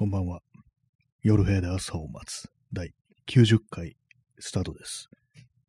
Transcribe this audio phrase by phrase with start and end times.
[0.00, 0.40] こんばんは。
[1.22, 2.94] 夜部屋で朝を待つ第
[3.28, 3.98] 90回
[4.38, 5.10] スタートです。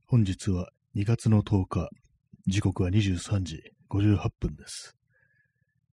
[0.08, 1.90] 本日は2月の10日、
[2.48, 4.96] 時刻は23時58分です。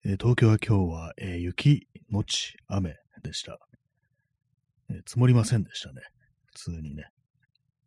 [0.06, 3.58] えー東京は今日は、えー雪のち雨でした、
[4.92, 6.04] えー積もりませんでしたね。
[6.46, 7.06] 普通にね。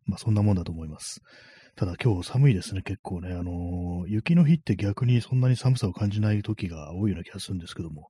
[0.05, 1.21] まあそんなもんだと思います。
[1.77, 3.31] ただ今日寒いですね、結構ね。
[3.31, 8.09] あのー雪の日って逆にそんなに寒さを感じない時が多いような気がするんですけども、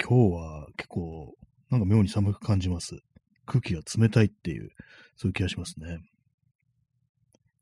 [0.00, 1.34] 今日は結構
[1.70, 2.98] なんか妙に寒く感じます。
[3.46, 4.70] 空気が冷たいっていう、
[5.16, 5.98] そういう気がしますね。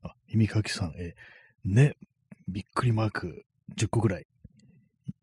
[0.02, 1.14] あ、耳かきさん、え、
[1.64, 1.96] ね、
[2.48, 3.44] びっくりマーク
[3.76, 4.26] 10個ぐらい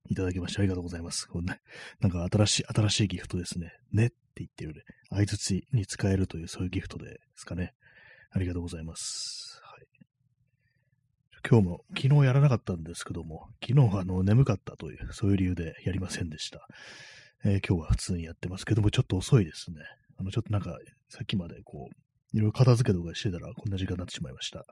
[0.09, 1.27] いただきましてありがとうございます。
[1.27, 1.59] これね、
[1.99, 3.73] なんか新しい、新しいギフトですね。
[3.91, 4.81] ねって言ってるね。
[5.09, 7.73] 相づちに使えるというそういうギフトですかね。
[8.31, 9.59] ありがとうございます。
[9.63, 9.87] はい。
[11.47, 16.67] 今日も、昨日やらなかったんですけども、昨日はあの眠かったという、そういう理由でやりませんでした。
[17.45, 19.77] えー今日は普通にやってますけども、ちょっと遅いですね。
[20.17, 24.65] あの、ちょっとなんか、さっきまでこう、いろいろ片付けとかしてたら、こんな時間になってしまいました。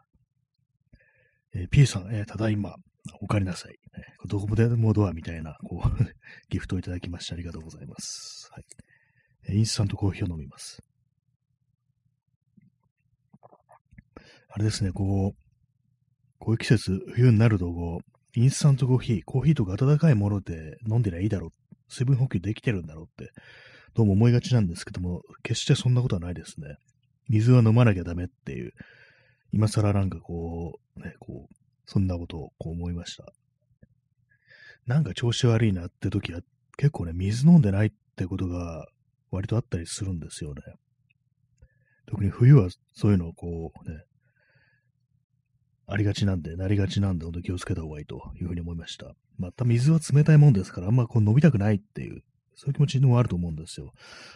[1.55, 2.75] えー P さん、えーただいま、
[3.21, 3.75] お帰りなさい。
[3.95, 5.89] えーどこでもドアみたいな、こう、
[6.49, 8.49] ギフトをいただきましてありがとうございます。
[8.51, 8.65] はい。
[9.49, 10.83] えーインスタントコーヒーを飲みます。
[14.49, 15.37] あれですね、こう、
[16.39, 21.49] こういう季節、冬になると、こう、インスタントコーヒー、コーヒーとか温かいもので飲んでりゃいいだろう、
[21.87, 23.31] 水分補給できてるんだろうって、
[23.93, 26.77] どうも思いがちなんですけども、決してそんなことはないですね。
[27.29, 28.71] 水は飲まなきゃダメっていう、
[29.51, 33.25] 今更なんかこう、ね、こう、そんなことをこう思いました。
[34.85, 36.41] なんか調子悪いなって時は、
[36.77, 38.87] 結構ね、水飲んでないってことが
[39.31, 40.61] 割とあったりするんですよね。
[42.05, 44.03] 特に冬はそういうのをこうね、
[45.89, 49.15] ありがちなんで、なりがちなんで、本当に気をつけた方がいいというふうに思いました。
[49.37, 52.21] また水は冷たいもんですから、あんまこう飲みたくないっていう、
[52.55, 53.93] そういう気持ちもあると思うんですよ。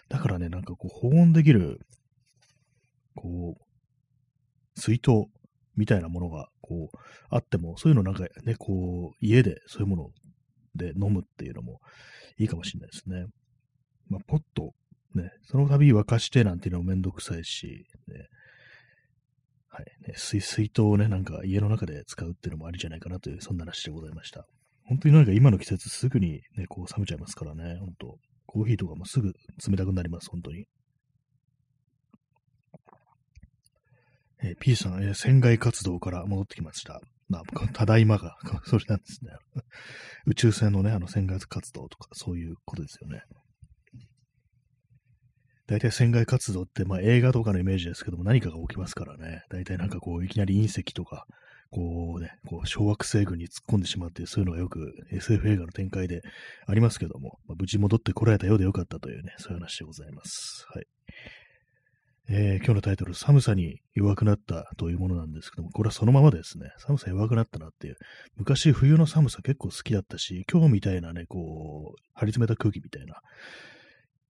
[0.07, 1.79] だからね、なんかこう保温できる、
[3.15, 5.25] こう、水筒
[5.75, 6.97] みたいなものがこう
[7.29, 10.09] あっても、そういうのなんかね、こう、家でそういうもの
[10.75, 11.81] で飲むっていうのも
[12.37, 13.25] いいかもしれないですね。
[14.07, 14.73] まあ、ポッと、
[15.15, 18.27] ね、その度沸かしてなんていうのもめんどくさいし、ね、
[19.71, 24.45] はい、ね、水、水筒をね、なんか家の中で使うっていうのもありじゃないかなという、そんな話でございました。
[24.83, 29.33] 本当になんか今の季節すぐにね、こう冷めちゃいますからね、本当コーヒーとかもすぐ
[29.65, 30.65] 冷たくなります、本当に。
[34.43, 36.99] えー P さん、えー船外活動から戻ってきました。
[37.29, 38.35] まあ、ただいまが、
[38.67, 39.31] それなんですね。
[40.25, 43.21] 宇宙船のね、あの船外活動とか、そういうことですよね。
[45.67, 49.43] 大体船外活動って、まあ映画とかのイメージですけども、何かが起きますからね。
[49.49, 51.25] 大体なんかこう、いきなり隕石とか、
[51.71, 56.21] こうね、こう小惑星群に突っ込んでしまって、そういうのがよく SF 映画の展開で
[56.67, 60.65] ありますけども、まあ、無事戻ってこられたようでよかったというね、そういう話でございます。
[60.69, 60.85] はい。
[62.29, 66.71] えー今日のタイトル、寒さに弱くなったというものなんですけども、これはそのままですね。
[66.77, 67.95] 寒さ弱くなったなっていう。
[68.35, 73.21] 昔冬の寒さ結構好きだったし、今日みたいなね、こう、張り詰めた空気みたいな、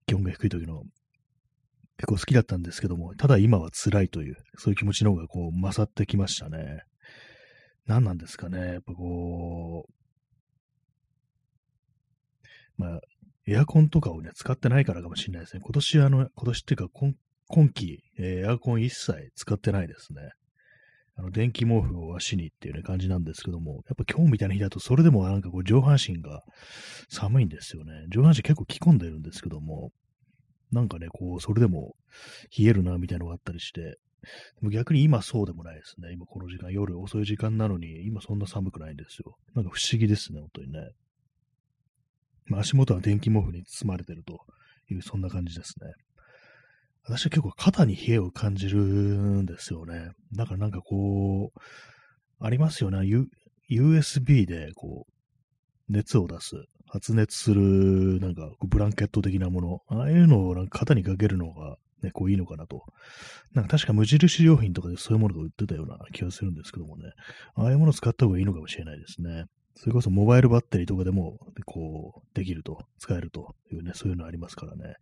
[0.05, 0.83] 気温が低い時の
[2.01, 6.81] 結構好きだったんですけども、ただ今は辛いという、そういう気持ちの方がこう勝ってきましたね。
[7.85, 8.59] 何なんですかね。
[8.59, 9.93] やっぱこう、
[12.81, 13.01] まあ、
[13.45, 15.61] エアコンとかをね、使ってないからかもしれないですね。
[15.63, 17.13] 今年あの、今年っていうか今、
[17.69, 20.31] 季、えエアコン一切使ってないですね。
[21.17, 26.41] あの、電気毛布を足にっていうね、感じなんですけども、やっぱ今日みたいな日だと、それでもなんかこう上半身が
[27.09, 27.91] 寒いんですよね。
[28.09, 29.91] 上半身結構着込んでるんですけども、
[30.71, 31.95] なんかね、こう、それでも
[32.57, 33.97] 冷えるな、みたいなのがあったりして、で
[34.61, 36.11] も逆に今そうでもないですね。
[36.13, 39.35] 今この時間、夜遅い時間なのに、今そんな寒くないんですよ。
[39.55, 40.79] なんか不思議ですね、本当にね。
[42.45, 44.39] まあ、足元は電気毛布に包まれてると
[44.89, 45.91] いう、そんな感じですね。
[47.03, 50.11] 私は結構肩に冷えを感じるんですよね。
[50.35, 51.59] だからなんかこう、
[52.39, 53.05] ありますよね。
[53.05, 53.27] U、
[53.69, 55.11] USB でこう、
[55.91, 56.55] 熱を出す、
[56.91, 62.83] 発熱する、なんかブランケット的なもの、ああいうのをなんか肩にかけるのが、ね、こういいのかなと。
[63.53, 67.11] なんか確か無印良品とかでそういうものが売ってたような気がするんですけどもね。
[67.55, 69.45] ああいうものを使った方がいいのかもしれないですね。
[69.75, 74.95] それこそモバイルバッテリーとかでも、こう、できると、使えるというね、そういうのありますからね。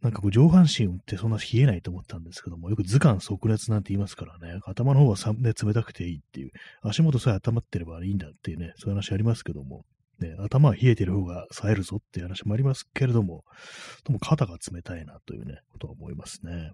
[0.00, 6.52] なんかこう上半身ってそんな冷えないと思ったんですけども、よく図鑑即熱なんて言いますからね、頭の方は、ね、冷たくていいっていう、
[6.82, 9.84] 足元さえ温まってればいいんだっていうね、そういう話ありますけども、
[10.20, 13.44] ね、頭は冷えてる方が冴えるぞっていう話もありますけれども、
[14.04, 16.72] でも肩が冷たいなというね、ことは思いますね。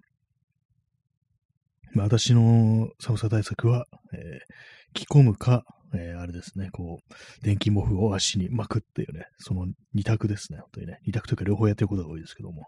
[1.93, 5.63] まあ、私の寒さ対策は、えー着込むか、
[5.93, 10.99] えー、あれですね、こう、電気毛布を足に巻くっていうね、その二択ですね、本当にね。
[11.05, 12.67] 二択というか両方やってることが多いですけども。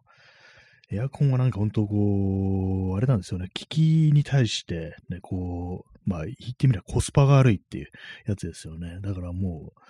[0.89, 3.77] エアコンはなんか本当こう、あれなんですよね、機器
[4.13, 7.88] に対して、ね、こう、まあ言ってみればコスパが悪いっていう
[8.25, 9.00] やつですよね。
[9.01, 9.81] だからもう、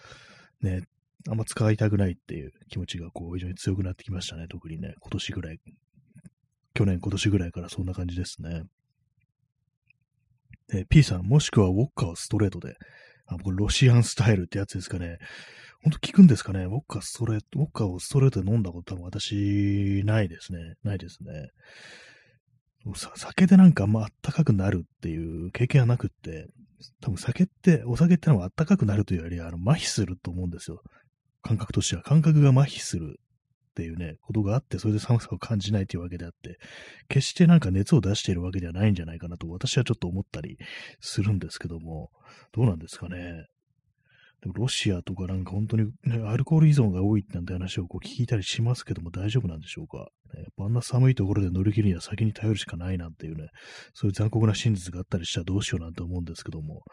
[0.61, 0.81] ね、
[1.29, 4.47] あんま使いたくないっていう気持ちがこう非常に強くなってきましたね。
[4.47, 5.59] 特にね、今年ぐらい。
[6.73, 8.63] 去年、今年ぐらいからそんな感じですね。
[10.73, 12.75] え、P さん、もしくはウォッカをストレートで、
[13.25, 15.17] あ、僕、ロシアンスタイルってやつですかね。
[15.81, 16.65] ほんと聞くんですかね？
[16.65, 20.75] ウォッカストレート、ウォッカをストレートで飲んだこと多分私、ないですね。
[20.83, 21.49] ないですね。
[23.15, 26.47] 酒でなんかあんまあったかくなるっていう経験はなくって、
[27.01, 30.81] 多分酒って、お酒ってのはあったかくなるというより、あの、麻痺すると思うんですよ。
[31.41, 32.01] 感覚としては。
[32.01, 36.59] 感覚が麻痺するっていうね、ことがあって、それで寒さを感じないというわけであって、
[37.09, 40.57] 決してなんか熱を出しているわけではないんじゃないかなと、私はちょっと思ったり
[40.99, 42.11] するんですけども、
[42.53, 43.45] どうなんですかね。
[44.41, 53.47] でもロシアとかなんか本当に、ね、アルコール依存が多いなんて話をこう聞いたりしますけども大丈夫なんでしょうか、ね、あんな寒いところで乗り切るには先に頼るしかないなんていうね、
[53.93, 56.83] そういう残酷な真実があったりしたらどうしようなんて思うんですけども、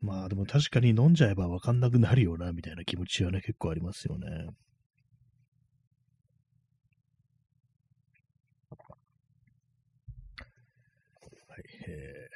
[0.00, 4.26] まあでも確かに飲んじゃえばわかんなくなるよな、みたいな気持ちはね、結構ありますよね。
[11.48, 12.28] はい、え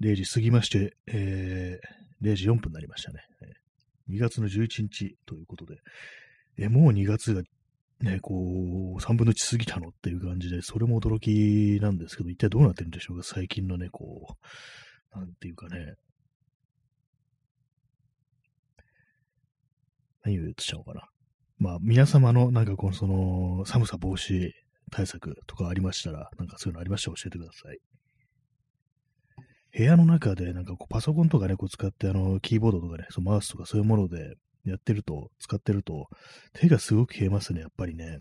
[0.00, 3.20] ー、0時過ぎまして、えー、0時4分になりましたね。
[4.08, 5.76] 2月の11日ということで、
[6.58, 7.42] え、もう2月が
[8.00, 14.36] ね、こう、3分の1過ぎたのっていう感じで、それも驚きなんですけど、一体どうなってるんでしょうか、最近のね、こ
[15.14, 15.94] う、なんていうかね、
[20.24, 21.08] 何を言っちゃおうかな。
[21.58, 24.50] まあ、皆様のなんかこのその寒さ防止
[24.90, 27.78] 対策とかありましたら、なんかそういうのありましたら教えてください。
[29.76, 34.34] 部屋の中でなんかこうパソコンとかね、こう使ってあのキーボードとかね、そのマウスとかそういうもので
[34.64, 36.08] やってると、使ってると、
[36.52, 38.18] 手がすごく冷えますね、やっぱりね。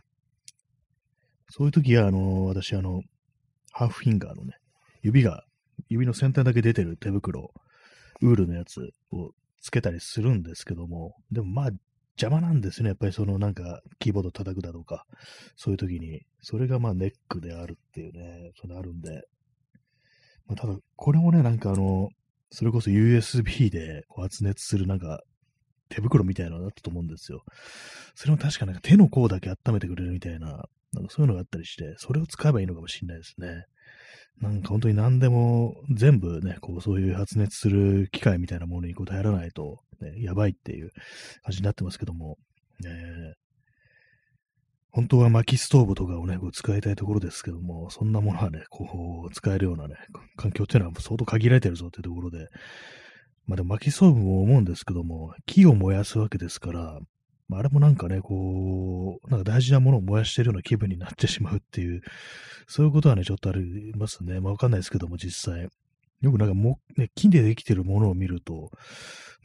[1.50, 3.04] そういう時は、あの、私、あの、
[3.72, 4.54] ハーフフィンガーのね、
[5.02, 5.44] 指が
[5.90, 7.52] 指の先端だけ出てる手袋、
[8.22, 9.32] ウールのやつを
[9.62, 11.70] つけたりするんですけども、でもまあ
[12.18, 12.90] 邪魔なんですね。
[12.90, 15.06] やっぱりそのなんかキーボード叩くだとか、
[15.56, 19.28] そういう時に、それがまあネックであるっていうね、それあるんで、
[20.48, 22.10] まあ、ただこれもね、なんかあの、
[22.52, 25.22] それこそ USB で発熱するなんか
[25.90, 27.44] 手袋みたいなのだったと思うんですよ。
[28.16, 33.66] それも確かなんか手の甲だけ温めてくれるみたいな、なんかそういうのがあったりして、それを使えばいいのかもしれないですね。
[34.42, 40.92] なんか本当に何でも全部ね、こうそういう発熱する機械みたいなものにこう頼らないと、ね、やばいっていう
[41.44, 42.38] 感じになってますけども、
[42.82, 42.92] ね、
[44.96, 49.96] 本当は薪ストーブとかをね、こう使いたいところですけども、そんなものはね、こう使えるようなね、
[50.38, 52.48] 環境っていうのは相当限られてるぞっていうところで、
[53.46, 57.00] まあでも薪ストーブも思うんですけども、木を燃やすわけですから、
[57.50, 62.02] まあ、あれもなんかね、こう、なんか大事なものを燃やしてるような気分になってしまうっていう、
[62.66, 64.40] そういうことはね、ちょっとありますね。
[64.40, 65.68] まあわかんないですけども、実際。
[66.22, 68.72] よくなんかも、ね、木でできてるものを見ると、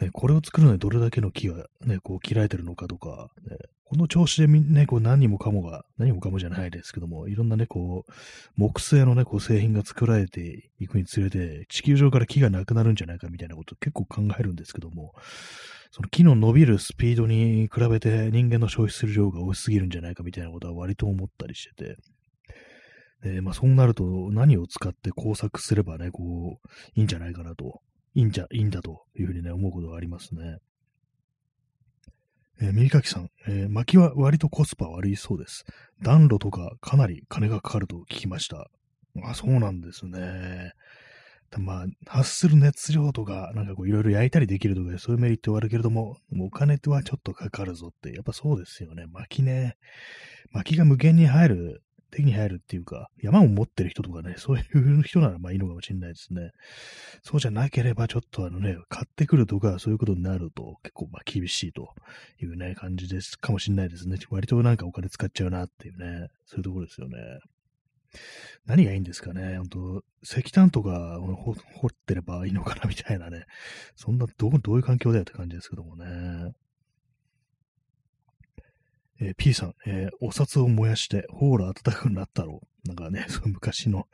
[0.01, 8.13] ね、これを作るのにどれだけの木がね、こう切られてるのかとか、ね、この調子でみんな、ね、こう何もかもが、何もかもじゃないですけども、いろんなね、こう、
[8.57, 15.13] 木製のね、こう製品が作られていくにつれて、地球上から木がなくなるんじゃないかみたいなことを結構考えるんですけども、
[15.91, 21.97] その木の伸びるスピードに比べて人間の消費する量が多すぎるんじゃないかみたいなことは割と思ったりしてて、
[23.23, 27.81] で、まあそうなると何を使って工作すればね、こう、いいんじゃないかなと、
[28.15, 30.59] いいんじゃ、いいんだというふうにね、思うことがありますね。
[32.63, 35.65] えー、右かきさん、えー、薪は割とコスパ悪いそうです。
[36.03, 38.69] 暖炉とかかなり金がかかると聞きました。
[39.25, 40.73] あ、そうなんですね。
[41.59, 49.07] まあ、発する熱量とか、なんかこういろいろ焼いたりできるとか、そういうメリットはあるけれども、もお金とはちょっとかかるぞって、やっぱそうですよね。
[49.11, 49.77] 薪ね。
[50.53, 56.51] 薪が無限に入る、手に入るっていうか、山を持ってる人とかね、そういう人ならまあいいのかもしれないですね。
[57.23, 61.95] そうじゃなければちょっとあのね、買ってくるとか、そういうことになると結構まあ厳しいと
[62.41, 64.19] いうね、感じですかもしれないですね。
[64.31, 67.17] 割となんかお金使っちゃうなっていうね、そういうところですよね。
[68.67, 69.57] 何がいいんですかね。
[69.59, 73.45] 本当石炭とか掘ってればいいのかなみたいなね。
[73.95, 76.53] そんな、どう、どういう環境だよって感じですけどもね。
[79.21, 82.89] えー、P さん、えー、お札を燃やして、ほーら暖かくなったろう。
[82.89, 84.09] なんかね、 その昔の、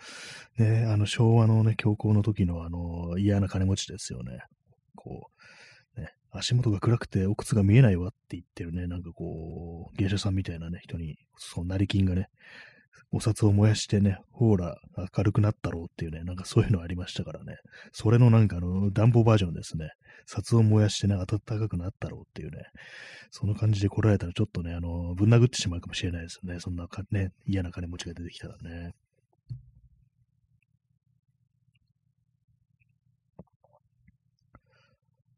[0.59, 4.41] ね、あの昭和のね、強行の時のあの、嫌な金持ちですよね。
[4.97, 5.31] こ
[5.97, 12.29] う、ね、足元が暗くてお靴が見えないわって言ってるね、なんかこう、芸者さんみたいなね、人に、その成金がね、
[13.13, 14.79] お札を燃やしてね、ほら、
[15.17, 17.57] 明るくなったろうっていうね、なんかそういうのありましたからね。
[17.93, 19.91] それのなんかあの、暖房バージョンですね。
[20.27, 22.65] 札を燃やしてね、暖かくなったろうっていうね。
[23.31, 26.61] その感じで来られたらちょっとね、あの、ぶん殴ってしまうかもしれないですよね。
[26.61, 28.93] そんなか、ね、嫌な金持ちが出てきたらね。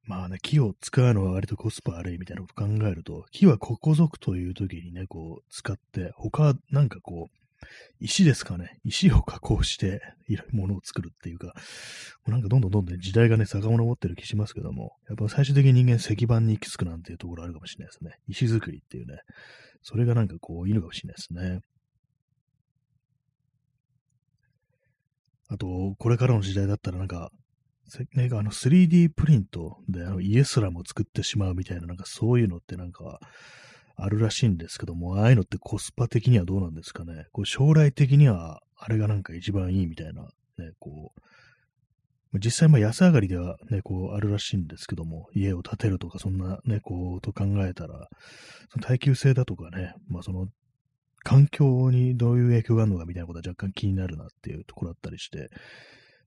[0.05, 7.38] まあね、木を使うのは割とコスパ悪いみたいなことを考えると、木はここぞくという時にね、こう、使って、他、なんかこう、
[8.01, 8.79] 石ですかね。
[8.85, 11.53] 石を加工して、いろいろものを作るっていうか、も
[12.29, 18.13] うなんかどんどんどんどん時代がね、遡ってる気しますけども、やっぱ最終的に人間石板に行き着くなんていうところあるかもしれないですね。
[18.29, 19.19] 石作りっていうね。
[19.83, 21.61] それがなんかこう、いいのかもしれないですね。
[25.49, 27.31] あと、これからの時代だったらなんか、
[28.15, 33.19] ね、あの 3D プリントであの家すらも作ってしまうみたいな、なんかそういうのってなんか
[34.01, 37.27] あるらしいんですけども、ああいうのってコスパ的にはどうなんですかね？
[37.33, 41.21] こう将来的にはあれがなんか一番いいみたいな、ね、こう、
[42.39, 48.09] 実際まあ安上がりではね、こうあるらしいんですけども、家を建てるとかそんなね、こうと考えたら、
[48.71, 50.47] その耐久性だとかね、まあその
[51.25, 55.49] 環境にどういう影響があるのかみたいなことは若干気になるなっていうところだったりして、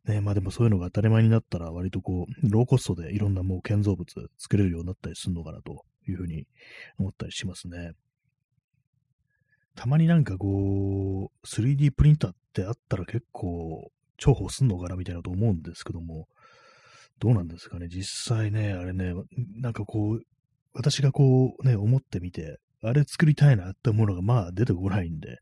[0.05, 4.05] ね、まあでもそういうのが当たり前になったら、割とこう、ローコストでいろんなもう建造物
[4.37, 6.47] 作れるようになったりするのかなというふうに
[6.97, 7.91] 思ったりしますね。
[9.75, 16.27] たまになんかこう、3D プリンターってあったら結構重宝すんのかなみたいなと思うんですけども、
[17.19, 17.87] どうなんですかね。
[17.87, 19.13] 実際ね、あれね、
[19.61, 20.21] なんかこう、
[20.73, 25.37] 私がこうね、思ってみて、あれ作りたいなって思うのがまあ出てこないんで、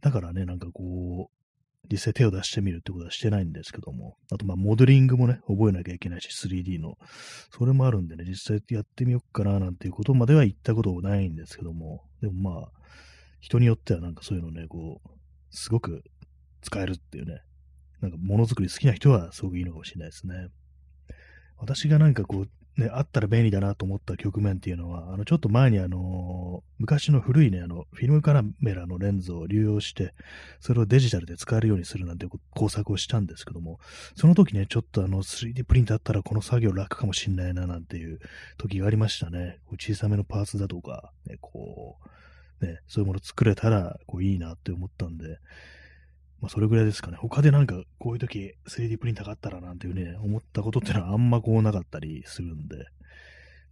[0.00, 1.39] だからね、なんかこう、
[1.90, 6.96] 実際手を出してみるってことはしてないんですけども、あとまあモデリングもね、覚えなきゃいけないし、3D の。
[7.50, 12.72] それもあるんでね、実際やってみようかななんていうことまでは言ったことないんですけども、でもまあ、
[13.40, 15.08] 人によってはなんかそういうのね、こう、
[15.50, 16.02] すごく
[16.62, 17.40] 使えるっていうね、
[18.00, 20.48] なんかものづくり好きな人はすごくいいのかもしれないですね。
[21.56, 22.48] 私がなんかこう、
[22.80, 30.14] ね、あったら便利だなと思った局面っていうのは、あの、ちょっと前にあの、昔の古いね、あの、フィルムカメラのレンズを流用して、
[30.60, 33.78] それをデジタルで使えるようにするなんて工作をしたんですけども、
[34.16, 38.18] その時ね、ちょっとあの、3D プリントあったらこの作業楽かもしんないな、なんていう
[38.56, 39.58] 時がありましたね。
[39.66, 41.98] こう小さめのパーツだとか、ね、こ
[42.62, 45.38] う、ね、そういうもの作れたら、こう、いいなって思ったんで、
[46.40, 47.16] まあ、それぐらいですかね。
[47.18, 52.86] 他でなんか、こういう時 3D プリンターがあったらなんていうね、思ったことってのはあんまこうなかったりするんで、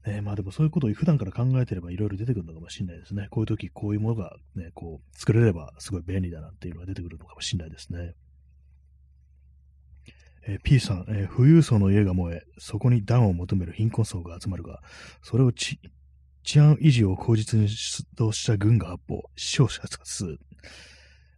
[0.06, 3.28] ね、まあでもそういうことを普段から考えてればいろいろ出てくるのかもしれないですね。
[3.30, 8.14] こういう時こういうものがね、こう作れればすごい便利だなっていうのが出てくるのかもしれないですね。
[10.46, 14.80] えー、P さん、えー、富裕層の家が燃え、そこに暖を求める貧困層が集まるが、
[15.22, 15.78] それを治
[16.56, 20.38] 安維持を口実に出動した軍が発砲、死傷者数。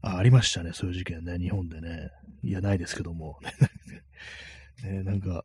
[0.03, 2.11] あ、ありましたね、そういう事件ね、日本でね。
[2.43, 3.39] いや、ないですけども。
[4.83, 5.45] ね、なんか、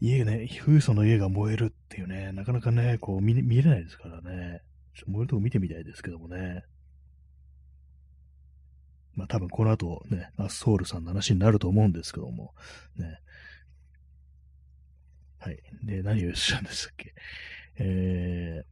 [0.00, 4.60] 家ね、富裕層の家が燃えるっていうね、なかなかね、こう見見れないですからね。
[4.94, 6.64] ちょっと燃えるとこ見てみたいですけどもね。
[9.14, 12.54] まあ多分この後ね、アッソールさんの話になると思うんですけども、
[12.96, 13.20] ね。
[15.38, 15.62] はい。
[15.84, 17.14] で、何をしたんでしたっけ？
[17.76, 18.66] えー、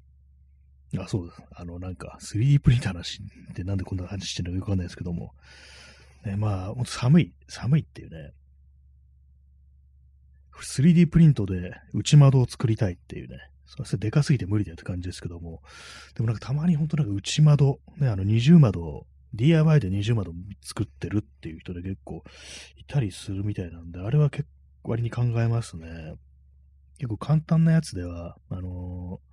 [0.99, 1.43] あ、そうです。
[1.53, 5.35] あの、なんか、3D プリンターの話ってなんでこんな話してるのかよくわかんないですけども、
[6.25, 8.33] ね、まあ、ほんと寒い、寒いっていうね、
[10.63, 15.63] 3D プリントで内窓を作りたいっていうね、そしてでかすぎて無理だよって感じですけども、
[16.15, 22.25] でもなんかたまに本当なんか内窓、ね、あの二重窓、DIY で二重窓作ってるっていう人で結構
[22.77, 24.49] いたりするみたいなんで、あれは結
[24.83, 26.15] 構割に考えますね。
[26.99, 29.30] 結構簡単なやつでは、あのー、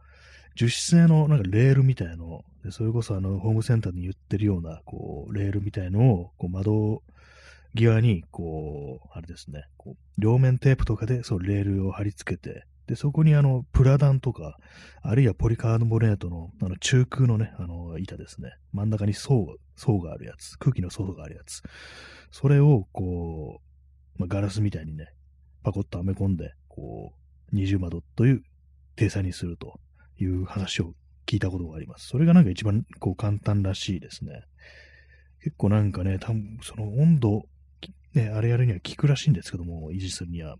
[0.57, 7.03] 樹脂製のなんかレールみたいの、でそれこそあのホームセンターに言ってるようなこうレールみたいのをこう窓
[7.75, 14.57] 際に、こう、あれですね、こう両面テープとかで、そう、レールを貼り付けて、で、そこにあの、プラダンとか、
[15.01, 18.53] あるいはポリカーボネートの、あの、中空のね、あの、板ですね。
[18.73, 21.61] 真ん中に層、層があるやつ、空気の層があるやつ。
[22.31, 23.61] それを、こ
[24.17, 25.13] う、まあ、ガラスみたいにね、
[25.63, 28.43] パコッとはめ込んで、こう、二重窓という
[28.95, 29.79] 定裁にすると
[30.19, 30.93] いう話を
[31.25, 32.07] 聞いたことがあります。
[32.07, 34.43] それがなんか一番、こう、簡単らしいですね。
[35.43, 37.43] 結構なんかね、多分その温度
[38.13, 40.57] ね、あれやるには効くらしいんですけども、維持するには。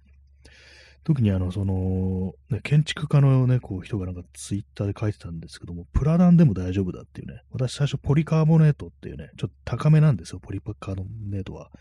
[1.03, 11.71] 特にあの、その、ね、建築家のね、こう人がなんかツイッターで書いてたんですけども、プラダンでも大丈夫だっていうね、私最初ポリカーボネートっていうね、ちょっと高めなんですよ、ポリカーボネートは。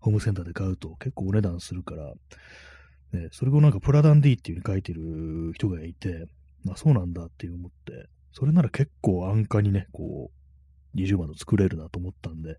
[0.00, 2.12] ホームセンターで買うと結構お値段するから、
[3.12, 6.26] ね、それをなんかプラダン D っていう風に書いてる人がいて、
[6.70, 10.42] あそうなんだって思って、それなら結構安価にね、こう、
[10.94, 12.58] 二重窓作れるなと思ったんで、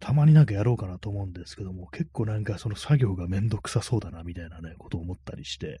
[0.00, 5.80] たまになんかやろうかなと思うんですけども、結構なんかその作業がめんどくさそうだなみたいなね、ことを思ったりして、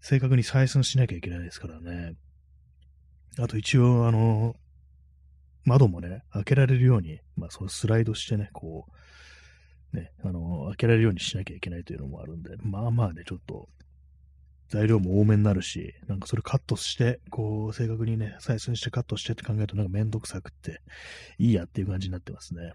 [0.00, 2.14] 正確に採寸しなきゃいけないですからね。
[3.38, 4.54] あと一応、あの、
[5.64, 8.86] 窓もね、開けられるように、まあそのスライドしてね、こ
[9.92, 13.68] う、ね、あの、開けられるようにしなきゃいけないというのもあるんで、まあまあね、ちょっと
[14.68, 20.80] 材料も多めになるし、なんかそれカットして、こう、正確にね、採寸してカットしてって考えるとなんかめんどくさくって、
[21.38, 22.72] いいやっていう感じになってますね。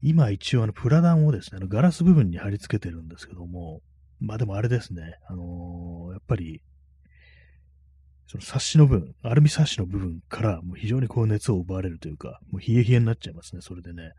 [0.00, 3.82] 今一応あの、プラダンをですね、あのガラス部分に貼り付けてるんですけども、
[4.20, 6.62] まあでもあれですね、あのー、やっぱり、
[8.26, 14.12] その冊子の部分、アルミ冊子の部分からもう非常にこう熱を奪われるというか、もう冷え冷えになっちゃいますね、それでね。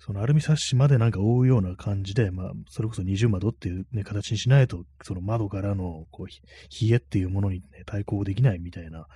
[0.00, 9.06] そのアルミ冊子までなんか覆うような感じで、まあ、それこそ二重窓っていうね、形にしないと、その窓からの、こう、冷えっていうものに、ね、対抗できないみたいな、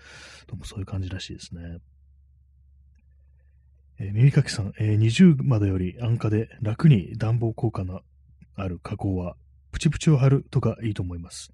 [0.47, 1.79] どうもそういう感じらしいですね。
[3.99, 8.03] えー、耳かきさん、えー、二重窓より安価で楽に暖房効果の
[8.55, 9.37] ある加工は
[9.73, 11.51] プチプチを貼るとかいいと思います。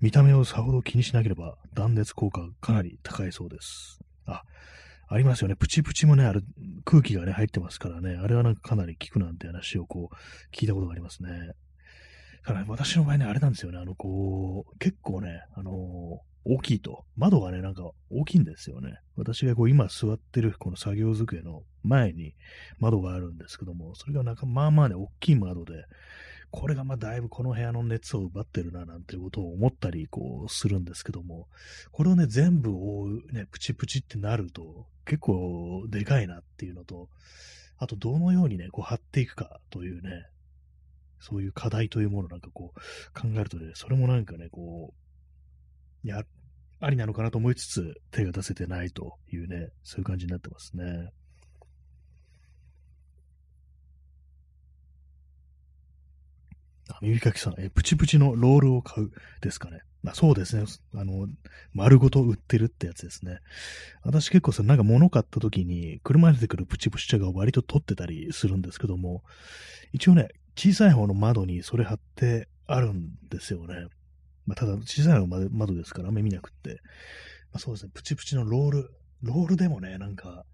[0.00, 3.98] 見た目をさほど気にしなければ断熱効果がかなり高いそうです。
[4.26, 4.42] あ、
[5.14, 5.54] ありますよね。
[5.54, 6.42] プチプチもね、ある
[6.84, 8.16] 空気がね、入ってますからね。
[8.16, 10.14] あれはなんかかなり効くなんて話をこう、
[10.52, 11.30] 聞いたことがありますね。
[12.42, 13.78] だから、ね、私の場合ね、あれなんですよね。
[13.78, 15.74] あの、こう、結構ね、あのー、
[16.46, 17.04] 大きいと。
[17.16, 18.98] 窓がね、なんか大きいんですよね。
[19.16, 22.34] 私がこう今座ってるこの作業机の前に
[22.80, 25.84] 窓があるんですけども、それがなんかまあまあね、大きい窓で、
[26.56, 31.48] これがまあだいぶこの部屋の熱を奪ってるななんていうことを思ったりこうするんですけども、
[31.90, 37.08] これをね、全部覆うね、プチプチってなると結構でかいなっていうのと、
[37.76, 40.28] あとどのようにね、こう貼っていくかというね、
[41.18, 44.94] そういう課題というものなんかこう考えるとね、それもなんかね、こ
[46.04, 46.22] う、や、
[46.78, 51.10] ありなのかなと思いつつ手が出せてないというね、そういう感じになってますね。
[57.02, 59.10] 耳かきさん、え、プチプチのロールを買う
[59.40, 59.80] ですかね。
[60.06, 60.64] あそうですね。
[60.94, 61.28] あの、
[61.72, 63.38] 丸ごと売ってるってやつですね。
[64.02, 69.22] 私結構さ、なんか物買った時に、車に出てくるプチプチ茶が割と取ってたりするんですけども、
[69.92, 73.86] 一応ね、小さい方の窓にそれ貼ってあるんですよね。
[74.46, 76.80] まあ、ただ、小さい方の窓ですからあんまり見なくって。
[77.52, 78.90] まあ、そうですね、プチプチのロール、
[79.22, 80.44] ロールでもね、なんか、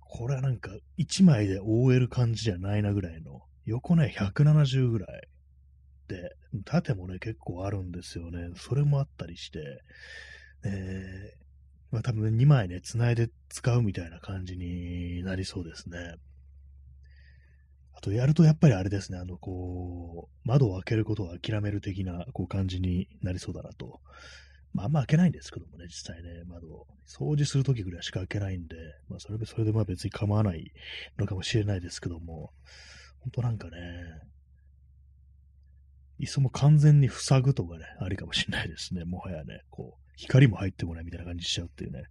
[0.00, 5.28] これはなんか、1枚で覆える感じじゃないなぐらいの、横ね、170ぐらい。
[6.08, 8.50] で、縦もね、結構あるんですよね。
[8.56, 9.82] それもあったりして、
[10.64, 16.14] えー、まあ多分、2枚ね、繋いで使うみたいな感じになりそうですね。
[17.92, 24.00] あと、やるとやっぱりあれですね、あの、こう、窓を開けることを諦める的な、こう、感じになりそうだなと。
[24.72, 26.86] まあ、あんま開けないんですけどもね、実際ね、窓を。
[27.06, 28.76] 掃除するときぐらいしか開けないんで、
[29.08, 30.72] まあ、それで、それでまあ別に構わない
[31.18, 32.52] のかもしれないですけども、
[33.20, 33.78] ほんとなんかね、
[36.18, 39.04] いっそも完全に塞ぐとかね、ありかもしれないですね。
[39.04, 42.04] もはやね、こう、光も入ってこないみたいな感じしちゃうっていうね。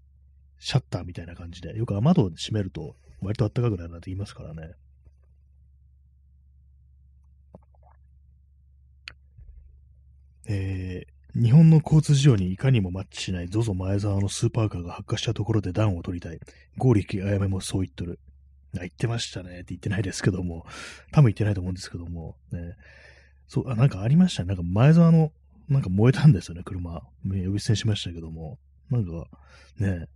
[0.60, 1.76] シャッターみたいな感じで。
[1.78, 4.74] よく雨戸を閉めると、割と暖かくなるなんて言いますからね。
[10.50, 16.40] えー、日本の交通事情にいかにもマッチしない ZOZO 前澤のスーパーカーが発火したところで暖を取りたい。
[16.78, 18.20] ゴーリキあやめもそう言っとる。
[18.80, 20.66] あ、言ってましたねって言ってないですけども、
[21.12, 22.76] 多分言ってないと思うんですけども、ね、
[23.48, 24.48] そう、あ、なんかありましたね。
[24.48, 25.32] なんか前澤の、
[25.70, 27.02] なんか燃えたんですよね、車。
[27.24, 28.58] 呼び捨てしましたけども。
[28.90, 29.12] なんか、
[29.80, 30.08] ね、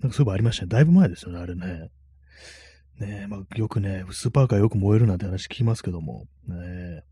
[0.00, 0.68] なんかそういえばありましたね。
[0.68, 1.90] だいぶ前ですよね、あれね。
[2.98, 7.04] ねまあ、よくね、スーパーカーよく燃えるなんて話聞きますけども、ね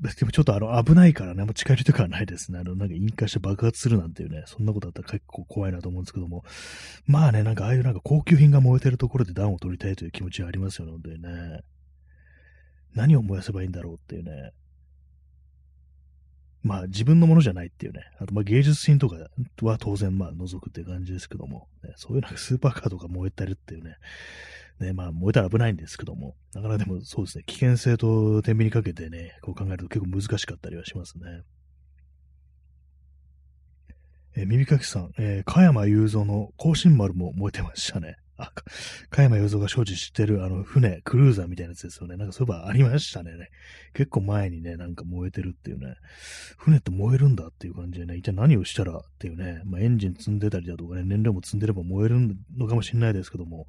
[0.00, 2.58] でもちょっとあの、危ないからね、あんま近寄りとかはないですね。
[2.58, 6.44] あの、なんか引火して爆発するなんていうね、そんなことあったら結構怖いなと思うんですけども。
[7.06, 11.60] まあね、なんかああいうなんか高級品が燃えてるところで暖を取りたいという気持ちはありますよね、本当にね。
[12.94, 14.52] 何を燃やせばいいんだろうっていうね。
[16.62, 18.00] まあ自分のものじゃないっていうね。
[18.18, 19.16] あとまあ芸術品とか
[19.62, 23.96] は当然まあ除くって感じですけども、ね、そういうなんかスーパーカーとか燃えてるっていうね。
[24.80, 31.42] ね、まあ燃えたら危ないんですけども、なかなかでもそうですね、危険性と天秤にかけてね、こう考えると結構難しかったりはしますね。
[34.36, 38.16] えー、耳かきさん、えー、加山雄三の甲信丸も燃えてましたね。
[38.36, 38.52] あ、
[39.10, 42.16] 加山雄三が所持してるあの船、クルーザーみたいなやつですよね。
[42.16, 43.30] なんかそういえばありましたね。
[43.92, 45.94] 結構前にね、なんか燃えてるっていうね。
[46.58, 53.66] 船って燃えるんだっていう感じでね、一体何をしたらっていうね、まあ、エンジン積んでたりだとかね、燃料も積んでれば燃えるのかもしれないですけども、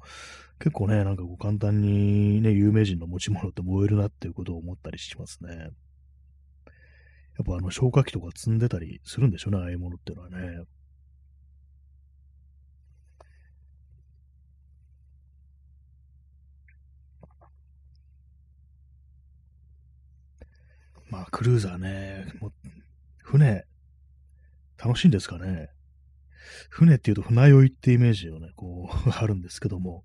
[0.58, 5.70] 結構ね、なんかこう簡単にね、有名人の持ち物って燃えるなっていうことを思ったりしますね。
[7.38, 10.64] やっぱあの消火器とか積んでたりするんでしょうね、ああいうものっていうのはね。
[21.16, 22.52] まあ、クルーザーね、もう
[23.24, 23.64] 船、
[24.76, 25.70] 楽しいんですかね。
[26.68, 30.04] 船っていうと船酔いってイメージをね、こう、 あるんですけども、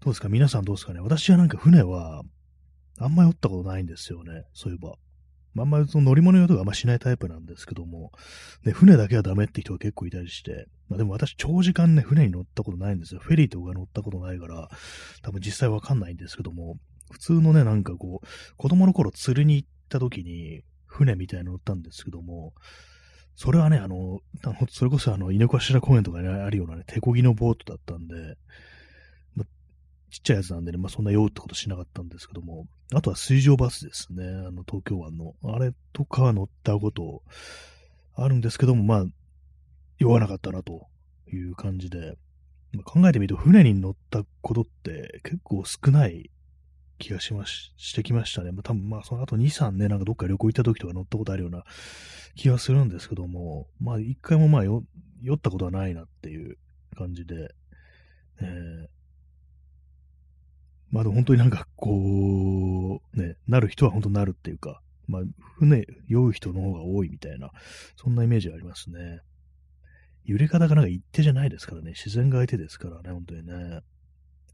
[0.00, 0.28] どうですか？
[0.28, 1.00] 皆さんどうですかね？
[1.00, 2.22] 私はなんか船は、
[2.98, 4.44] あんまり酔ったことないんですよね。
[4.52, 4.96] そういえば。
[5.58, 8.12] あんまりその乗り物用とかあんましないタイプなんですけども、
[8.62, 13.20] ね、船だけはダメって人が結構いたりして、まあでも私長時間ね、船に乗ったことないんですよ。
[13.20, 14.68] フェリーとか乗ったことないから、
[15.22, 16.76] 多分実際わかんないんですけども、
[17.10, 22.52] 普通のね、なんかこう、子供の頃釣りに行っった時に、船みたいなの乗ったんですけども、
[23.36, 24.20] それはね、あの、
[24.70, 28.36] それこそあの、稲頭公園とかにあるようなね、手漕ぎのボートだったんで、
[29.34, 29.44] ま、
[30.10, 35.34] ちっちゃいやつなんでね、まあ、そんな酔うってことしなかったんですけども、あとは水上バスですね、あの、東京湾の。
[35.44, 37.22] あれとかは乗ったこと
[38.14, 39.04] あるんですけども、まあ、
[39.98, 40.86] 酔わなかったなと
[41.30, 42.16] いう感じで、
[42.72, 46.30] まあ、考えてみると、船に乗ったことって結構少ない
[46.98, 48.52] 気がしまし、してきましたね。
[48.52, 51.64] まあ、多分まあ、その後2、3ね、なんかどっか旅行行った時とか乗ったことあるような
[52.34, 54.82] 気がするんですけども、まあ、一回もまあ酔
[55.34, 56.58] ったことはないなっていう
[56.96, 57.54] 感じで、
[58.40, 58.86] えー、
[60.90, 65.22] まあでも本当になんかこう、ね、なる人は本当なるっていうか、まあ、
[65.58, 67.50] 船酔う人の方が多いみたいな、
[67.96, 69.20] そんなイメージがありますね。
[70.24, 73.80] 揺れ方がなんか一定じゃないですからね、自然が相手ですからね、本当にね。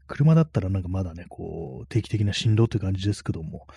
[0.07, 3.67] 車だったらなんかまだね、こう、定期的な振動って感じですけども、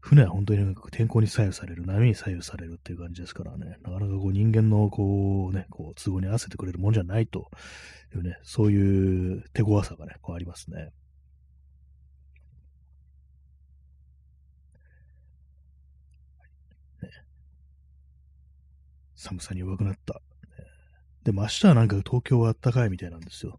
[0.00, 7.50] 船は本当になんか天候に左右される、波に左右されるっていう感じですからね、なかなかこう人間のこうね、こう都合に合わせてくれるもんじゃないと
[8.14, 10.90] いうね、そういう手強さがね、こうありますね。
[19.14, 20.20] 寒さに弱くなった。
[21.24, 23.58] でも明日はなんか東京は暖かいみたいなんですよ。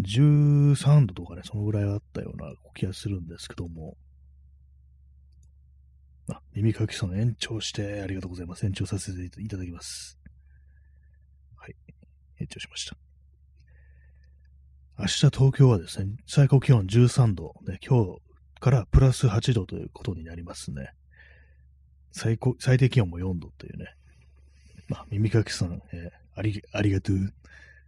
[0.00, 3.96] 13度とかね、そのぐらいあったような気がするんですけども。
[6.28, 8.66] あ、耳かきさん延長してありがとうございます。
[8.66, 10.18] 延長させていただきます。
[11.56, 11.76] はい。
[12.40, 12.96] 延長しました。
[14.98, 18.20] 明日東京はですね、最高気温13度、ね、今日
[18.60, 20.90] からプラス8度ということになりますね。
[22.12, 23.86] 最高、最低気温も4度というね。
[24.88, 27.16] まあ、耳かきさん、えー、あり、ありがとう。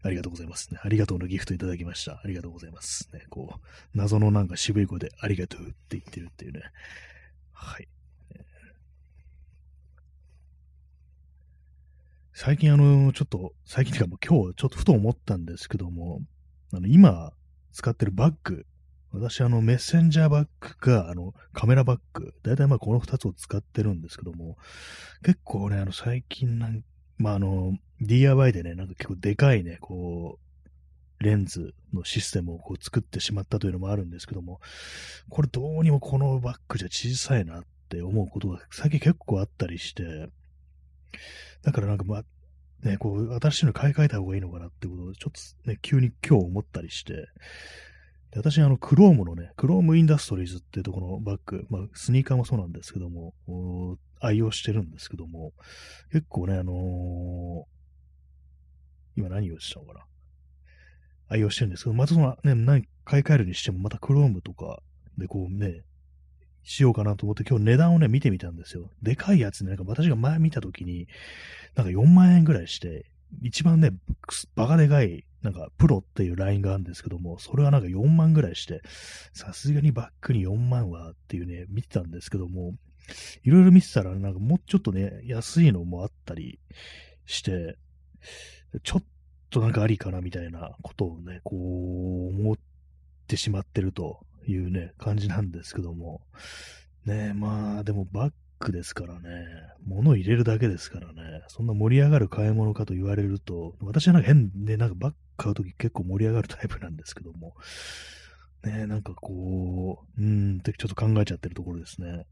[0.06, 0.80] ありがとうございますね。
[0.82, 2.20] ありがとうのギフトいただきました。
[2.22, 3.08] ありがとうございます。
[3.12, 6.62] ね、こう、謎のなんか渋い声でありがとうって言ってるっていうね。
[7.52, 7.88] はい。
[12.32, 16.20] 最近あの、ちょっと、最近というかもう今日ちょっとふと思ったんですけども、
[16.72, 17.32] あの、今
[17.72, 18.66] 使ってるバッグ、
[19.10, 24.58] 私あの、メッセンジャーバッグか、あの、カメラバッグ、だいたいまあこの2つを使ってるんですけども、
[25.24, 26.82] 結構ね、あの、最近なん
[27.18, 30.38] まあ、あの、DIY でね、なんか結構でかいね、こ
[31.20, 34.60] う、レンズのシステムをこう作ってしまったというのもあるんですけども、
[35.30, 40.28] これどうにもこのバッグじゃ小さいなって思うことが最近結構あったりして、
[41.62, 42.24] だからなんかまあ、
[42.86, 47.14] ね、こう、新しいの買い替えた方がいいのかなってことを、ちょっとね、急に今日思ったりして、
[48.32, 53.34] で私、あの、クロームのね、クロームインダストリーズっていうとこのバッグ、まあ、スニーカーもそうなんですけども、
[54.20, 55.52] 愛用してるんですけども、
[56.12, 60.06] 結構ね、あのー、今何をしたのかな。
[61.28, 64.80] 愛用してるんですけど、またその、ね、何買い替えるにしても、またクロームとか
[65.18, 65.82] でこうね、
[66.62, 68.90] しようかなと思って、今日値段をね、見てみたんですよ。
[69.02, 71.06] でかいやつね、なんか私が前見たときに、
[71.74, 73.06] なんか4万円ぐらいして、
[73.42, 73.90] 一番ね、
[74.54, 78.82] バカでかい、なんかプロっていうラインがあるんですけども、それはなんか4万ぐらいして、
[79.32, 82.74] さすがにバックに4万はっていうね、見てたんですけども、
[83.44, 86.58] いろいろ見てたら、なんかもうちょっとね、安いのもあったり
[87.24, 87.76] して、
[88.82, 89.04] ちょっ
[89.50, 92.56] となんかありかなみたいなことをね、こう思っ
[93.26, 96.20] てしまってるというね、感じなんですけども、
[97.04, 99.20] ねまあでもバックですからね、
[99.86, 107.54] 物入れるだけですからね、そんな盛り上がる買い物かと言われると、私はなんか変で、なんかバッグ買うとき結構盛り上がるタイプなんですけども、
[108.64, 112.26] ねなんかこう、うんってちょっと考えちゃってるところですね。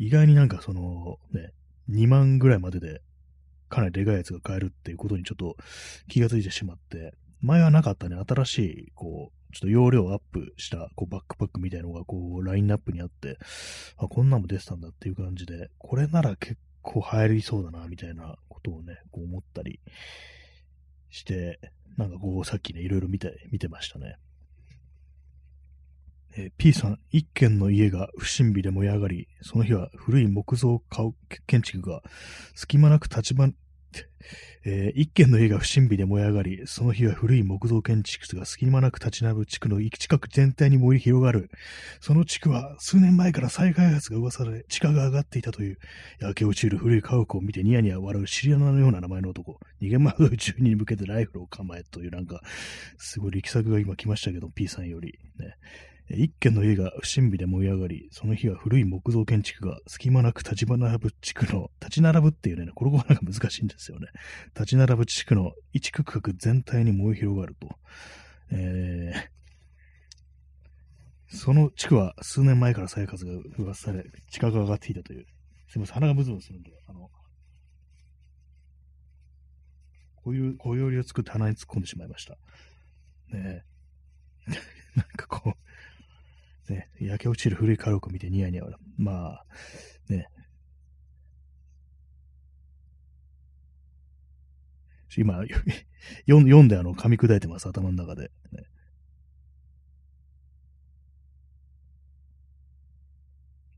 [0.00, 1.52] 意外になんかその、ね、
[1.90, 3.02] 2万ぐらいまでで、
[3.68, 5.56] かなりでかいやつが買えるっていうことにちょっと
[6.08, 13.38] 気がついてしまって、前はなかったね、新しい、こう、ちょっと容量アップした、こう、バックパックみたいなのが、こう、ラインナップにあって、
[13.98, 19.80] あ、こんなんも出てたんだっていう感じで、これなら結構流行りそうだな、みたいなことをね、こう思ったり
[21.10, 21.60] して、
[21.98, 24.16] なんかこう、さっきね、いろいろ見て、見てましたね。
[26.36, 30.82] えー、P さん、一軒の家が不審火で燃え上がり、その日は古い木造
[31.46, 32.02] 建築が
[32.54, 33.34] 隙間なく立ち
[34.64, 41.50] えー、一軒の家が不審火で燃え上がり、その日は古い木造建築が隙間なく立ち並ぶ地区の近く全体に燃え広がる。
[42.00, 45.78] その地区は数年前から再開発が噂され、地価が上がっていたという、
[46.20, 49.58] 焼け落ちる古い家屋を見てニヤニヤ笑うシリアナのような名前の男。
[49.80, 52.42] 逃げ惑う住人に向けてライフルを構えというなんか、
[52.98, 55.18] すごい力作が今来ましたけど、P さんより。
[55.38, 55.56] ね。
[56.12, 64.08] 一軒の家が不審火で燃え上がり、その日は古い木造建築が隙間なく立ち並ぶ地区の、立ち並ぶっていうね、これがなんか難しいんですよね。
[64.54, 67.68] 立ち並ぶ地区の一区画全体に燃え広がると。
[68.50, 75.26] えー、その地区は数年前から再活が噂され、地価が上がっていたという。
[75.68, 77.08] すみません、鼻がムズムズするんで、あの、
[80.16, 82.36] こういう、こういうを作って鼻に突っ込んでしまいました。
[83.28, 83.64] ね
[84.48, 84.50] え。
[84.96, 85.69] なんかこう、
[86.70, 88.64] ね、焼け落ちる古い家屋を見てニヤニヤ。
[88.96, 89.46] まあ、
[90.08, 90.28] ね。
[95.18, 95.42] 今、
[96.28, 98.30] 読んであの、噛み砕いてます、頭の中で。
[98.52, 98.62] ね、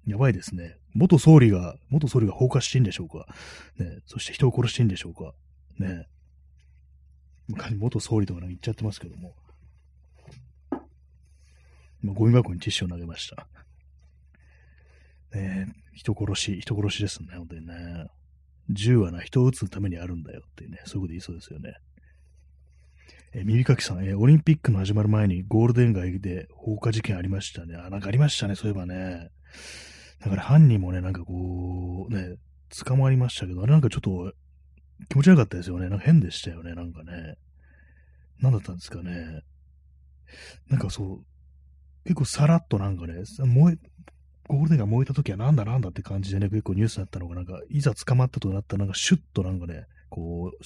[0.07, 0.77] やばいですね。
[0.93, 3.27] 元総理が、元総理が放火していいんでしょうか。
[3.79, 5.33] ね、そして人を殺していいんでしょうか。
[5.79, 6.07] ね。
[7.79, 9.35] 元総理とかなんか言っちゃってますけども。
[12.03, 13.47] まあ、ゴミ箱にティッシュを投げました。
[15.33, 18.07] ね人殺し、人殺しですね、本当にね。
[18.71, 21.75] 銃はな、人を撃つためにあるんだよっていうね、そういうこと言いそうですよね。
[23.35, 27.77] え耳かきさん、えオリンピックの始まる前にゴールデン街で放火事件ありましたね。
[27.77, 29.31] あ、なんかありましたね、そういえばね。
[30.21, 32.37] だから犯人もね、なんかこう、ね、
[32.85, 34.33] 捕まりましたけど、あれなんかちょっと
[35.09, 35.89] 気持ち悪かったですよね。
[35.89, 37.37] なんか変でしたよね、なんかね。
[38.41, 39.43] 何だったんですかね。
[40.69, 41.25] なんかそう、
[42.05, 43.77] 結構さらっとなんかね、燃え、
[44.49, 50.65] ゴールデンが燃えた時はなんだなんだって感じでね、結構ニュースになったのが、なんか、いざ捕まったとなったら、なんかシュッとなんかね、こう、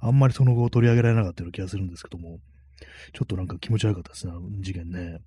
[0.00, 2.40] あんまりその後取り上げられなかったような気がするんですけども、
[3.12, 5.20] ちょっとなんか気持ち悪かったですね、事件ね。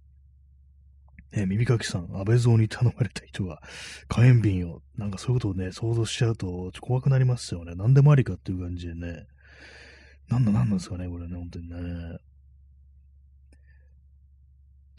[1.32, 3.62] ね、耳かきさん、安倍蔵に頼まれた人が
[4.08, 7.76] 火炎瓶を、なんかそういうことをね、想像しちゃうと怖くなりますよね。
[7.76, 9.28] 何でもありかっていう感じでね。
[10.28, 11.78] なんだなんなんですかね、これね、本当にね。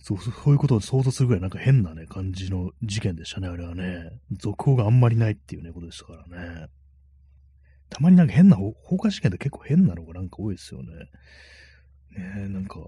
[0.02, 4.10] そう、そういうことを想像するぐらいなんか変なね、感じの事件でしたね、あれはね。
[4.32, 6.66] 続報があんまりないっていうね、ことでしたからね。
[7.90, 10.88] たまになんか変な放火事件って結構変なのがなんか多いですよね。
[12.10, 12.80] ねえ、なんか、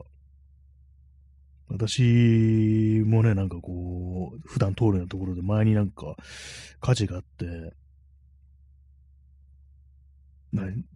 [1.68, 6.16] 私もね、なんかこう、普段通るようなところで前になんか
[6.80, 7.74] 火事があって、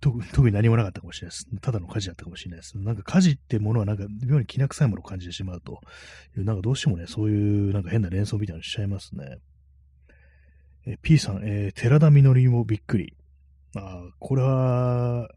[0.00, 1.46] 特に何もなかったかもしれないです。
[1.60, 2.78] ただの火事だったかもしれないです。
[2.78, 5.80] なんか火事ってものはなんか妙にきな臭いものを感じてしまうと
[6.36, 9.38] いう、なんかどうしてもね、そういうなんか変な連想みたいなのしちゃいますね。
[10.86, 13.14] え P さん、えー、寺田みのりもびっくり。
[13.76, 15.28] あこれは、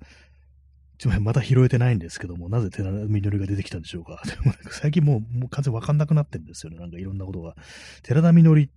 [0.98, 4.22] ちょっとまた拾えてないんですけども、なぜ寺田みのりが出てきたんでしょうか。
[4.26, 6.78] で も最近もうもう完全わかんなくなってるんですよね。
[6.78, 7.56] なんかいろんなことが。
[8.04, 8.70] 寺田みのりっ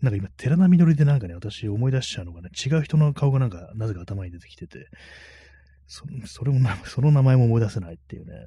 [0.00, 4.88] なんか今、寺田みどりでなんかね、私思い出しちゃうのがね、違う人の顔がなんか、なぜか頭に出てきてて、
[5.86, 8.46] そそれもな、 その名前も思い出せないっていうね。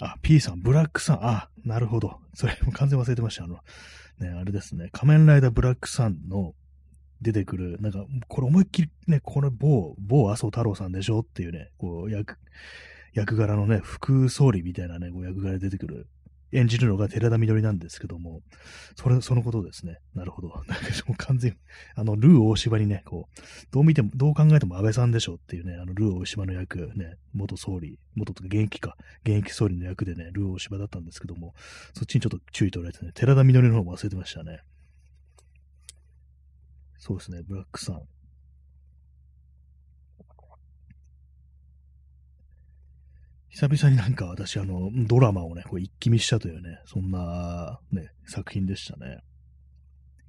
[0.00, 2.20] あ、P さん、ブラックさん、あ、なるほど。
[2.34, 3.44] それも完全忘れてました。
[3.44, 3.60] あの、
[4.18, 6.54] ね、あれですね、仮面ライダーブラックさんの
[7.20, 12.38] 出てくる、なんか、これ思いっきりね、この某、某麻生太郎さんでしょっていうね、こう、役、
[13.14, 16.08] 役柄のね、副総理みたいなね、こう役柄で出てくる
[16.52, 18.42] 演じるのが寺田みどりなんですけども、
[18.96, 19.98] それ、そのことですね。
[20.14, 20.48] なるほど。
[20.68, 21.56] なんかもう完全
[21.94, 31.54] あの、ルー大柴にね、こう、どう見ても、どう考えても安倍さんでしょっていうね、あの、ルー大柴の役、ね、元総理、元とか現役か、現役総理の役でね、ルー大柴だったんですけども、
[31.94, 34.60] そっちにちょっと注意取られてね、寺田みどりの方も忘れてましたね。
[36.98, 38.02] そうですね、ブラックさん。
[43.52, 49.18] 久々になんか私、あの、ドラマをね、こう一気見したというね、そんな、ね、作品でしたね。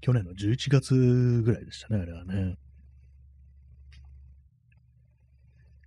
[0.01, 2.57] 去年の11月ぐらいでしたね、あれはね。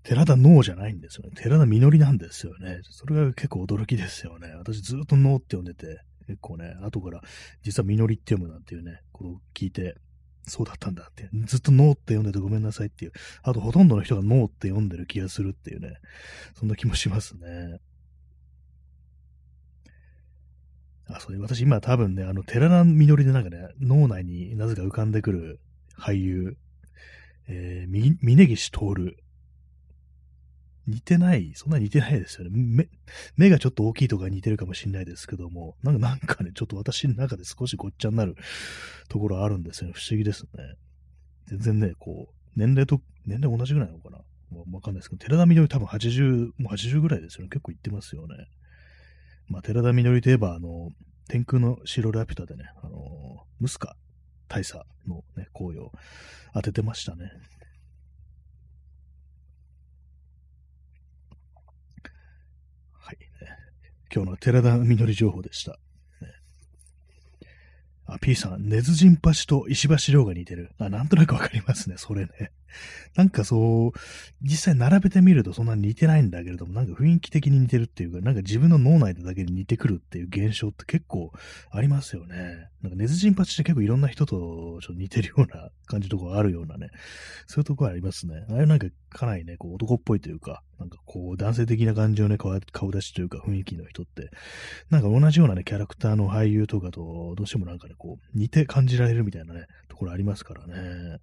[0.03, 1.33] 寺田脳じゃないんですよね。
[1.37, 2.79] 寺田みのりなんですよね。
[2.85, 4.55] それが結構驚きですよね。
[4.57, 7.21] 私ずっと脳って呼んでて、結構ね、後から
[7.63, 9.97] 実はみのりって読むなんていうね、ことを聞いて、
[10.47, 15.99] そうだったんだって、ずっとノーって読んでてごめんなさいっていう、あとほとんどの人がノーって読んでる気がするっていうね、
[16.55, 17.81] そんな気もしますね。
[21.09, 25.61] あ、そう私今多分ね、あの、寺田みのりでなんかね、脳内になぜか浮かんでくる
[25.99, 26.57] 俳優、
[27.49, 29.17] えー、峯岸徹。
[30.87, 32.51] 似てない、そんな似てないですよね。
[32.53, 32.89] 目、
[33.37, 38.37] 目がちょっと大きいとか似てるかもしれないですけども、なんか なんかね、ちょっと私の中で少しごっちゃになる
[39.09, 39.95] ところあるんですよね。
[39.95, 40.51] 不思議ですね。
[41.47, 44.19] 全然ね、こう、年齢と、年齢同じぐらいなのかな
[44.73, 47.49] わかんないですけど、寺田みのり多分80、もう80ぐらいですよね。
[47.49, 48.47] 結構行ってますよね。
[49.49, 50.91] まあ、寺田みのりといえば、あの、
[51.29, 53.97] 天空の城ラピュタでね、あの、ムスカ
[54.49, 55.91] 大佐のね、紅葉
[56.55, 57.31] 当ててましたね。
[63.07, 63.27] はい、ね。
[64.13, 65.79] 今日の寺田みのり情報でした。
[68.07, 70.73] あ、P さん、根津陣橋と石橋亮が似てる。
[70.79, 72.51] あ、なんとなくわかりますね、それね。
[73.17, 73.99] なんかそう、
[74.43, 81.33] 実際並べてみるとそんなに似てないんだけれども、なんか雰囲気的に似てるっていうか、なんか自分の脳内でだけで似てくるっていう現象って結構
[81.71, 82.69] ありますよね。
[82.83, 86.91] なんか根津陣八って結構いろんな人とちょっと似てるような感じところあるようなね、
[87.47, 88.45] そういうところありますね。
[88.51, 92.53] あれなんかかなりね、こう男っぽいというか、なんかこう男性的な感じのね、顔
[92.91, 94.31] 出しというか雰囲気の人って、
[94.91, 101.19] なんか同じようなね、キャラクターの俳優とかとどうしてもなんかね、こう似て感じられるみたいなね、ところありますからね。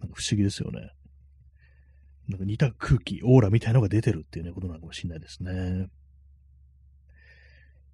[0.00, 0.90] なんか不思議ですよね。
[2.28, 5.88] なんか似た空気、オーラみたいのが出てるっていうね、ことなのかもしれないですね。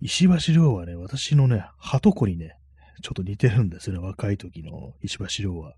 [0.01, 2.57] 石橋亮はね、私のね、鳩子にね、
[3.03, 5.75] ちょっと似てるんですよね、若い時の石橋亮は。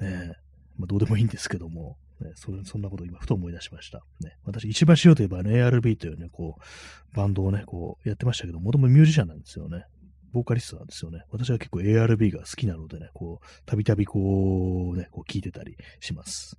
[0.00, 0.34] ね
[0.78, 4.02] まあ、どうでもいいんですけども、ね、それそんなこと今、ふと思い出しました。
[4.20, 9.84] ね、私、石橋亮といえば、ね、ARB というね、こう、バンドをね、こう、やってましたけど、もともとミュージシャンなんですよね。
[10.32, 11.24] ボーカリストなんですよね。
[11.30, 16.58] 私は結構 ARB が好きなのでね、こう、たびたびこう、ね、こう聞いてたりします。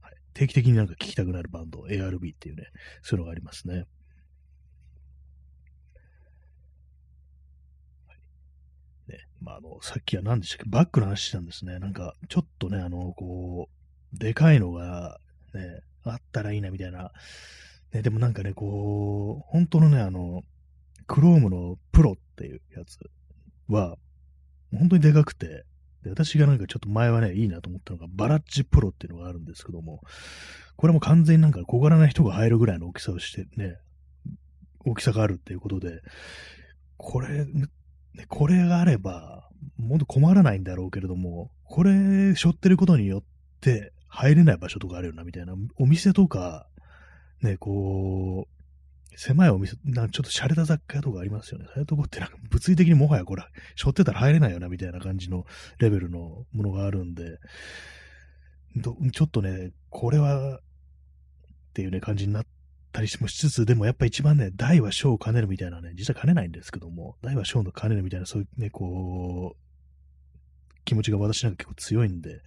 [0.00, 0.14] はい。
[0.34, 2.64] 定期的になんか聴きたくなるバンド、ARB っていうね、
[3.02, 3.84] そういうのがありますね。
[9.08, 11.78] ね、まあ、あの、さっきは何でしたっけ、バックの話したんですね。
[11.78, 13.68] なんか、ちょっとね、あの、こ
[14.14, 15.18] う、でかいのが、
[15.54, 17.10] ね、あったらいいな、みたいな。
[17.92, 20.42] ね、でもなんかね、こう、本当のね、あの、
[21.08, 22.98] クロームのプロっていうやつ
[23.68, 23.96] は、
[24.70, 25.64] 本当にでかくて、
[26.04, 30.02] で私がなんかちょっと前はね、いいなと思ったのが、バラッジプロっていうのがあるんですけども、
[30.76, 33.78] これも完全になんか小柄な人が入るぐらいの大きさをしてね、
[34.84, 36.02] 大きさがあるっていうことで、
[36.98, 37.68] これ、ね
[38.28, 43.22] これがあれば、もっと困らないんだろうけれども、これ、背負ってることによっ
[43.60, 45.54] て入れない場所とかあるよな、みたいな。
[45.78, 46.66] お店とか、
[47.42, 48.57] ね、こう、
[49.16, 51.66] 狭いお店、なんちょっと洒落た雑貨屋とかありますよね。
[51.66, 53.44] そういうとこってなんか物理的にもはやこれ、
[53.76, 55.44] 背負ってたら入れないよな、みたいな感じの
[55.78, 57.38] レベルのものがあるんで、
[59.12, 60.60] ちょっとね、これは、っ
[61.74, 62.46] ていうね、感じになっ
[62.92, 69.68] たりもしつつ、でもやっぱ一番ね、大は小を兼ねるみたいなね、実は兼ねないんですけども、大は小の兼ねるみたいな、そういうね、こう、
[70.84, 72.40] 気持ちが私なんか結構強いんで、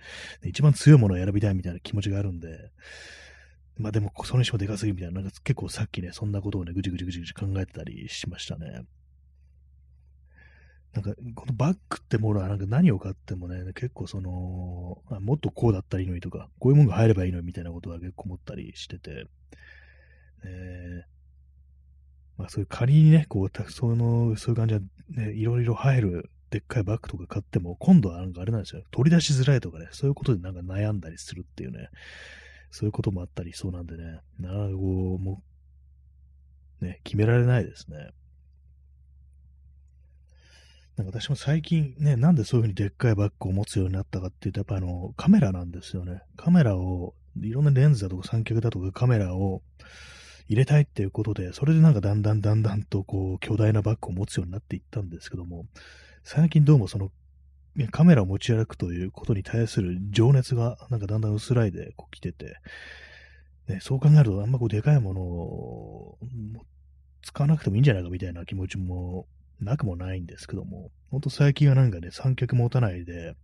[0.43, 2.71] 一番強いものを選びたいみたいな気持ちがあるんで、
[3.77, 8.84] まあでも、それにしてもでかすぎみたいな、なんか結構さっきね、そんなことをね、ぐじぐじぐじぐじ考えてたりしましたね。
[10.93, 19.25] なんか、このバッグってものは、なんか何を買ってもね、結構その、あもっとこうだったらいいのにとか、こういうものが入ればいいのにみたいなことは結構思ったりしてて、
[20.43, 21.12] えー
[22.38, 24.79] まあそういう仮にね、こう、たくその、そういう感じは
[25.10, 28.84] ね、いろいろ入るでっかいバッグとか買っても、今度はなんかあれなんですよ。
[28.91, 31.89] 取り出しづらいとかね、そういうことでなんか悩んだりするっていうね、
[32.71, 35.43] そういうこともあったりそうなんでね、なかなかこう、も
[36.81, 38.12] う、ね、決められないですね。
[40.97, 46.21] なんか私も最近ね、なんでそういうふうにでっかいバッグを持つようになったかっていうと、やっぱあの、カメラなんですよね。
[46.38, 49.62] カメラを、いろんなレンズだとか三脚だとかカメラを
[50.47, 55.65] 入れたいっていうことで、それでなんかだんだんだんだんとこう、巨大なバッグを持つようになっていったんですけども、
[56.23, 57.12] 最近どうもその
[57.91, 62.57] カメラを持ち歩くということに対する情熱がなんかだんだん薄らいでこう来てて、
[63.67, 66.17] ね、そう考えるとあんまこうでかいものを
[67.21, 69.25] 使わなくてもいいんじゃないかみたいな気持ちも
[69.62, 73.36] なくもないんですけども、ほんと最近はなんかね、三脚持たないで、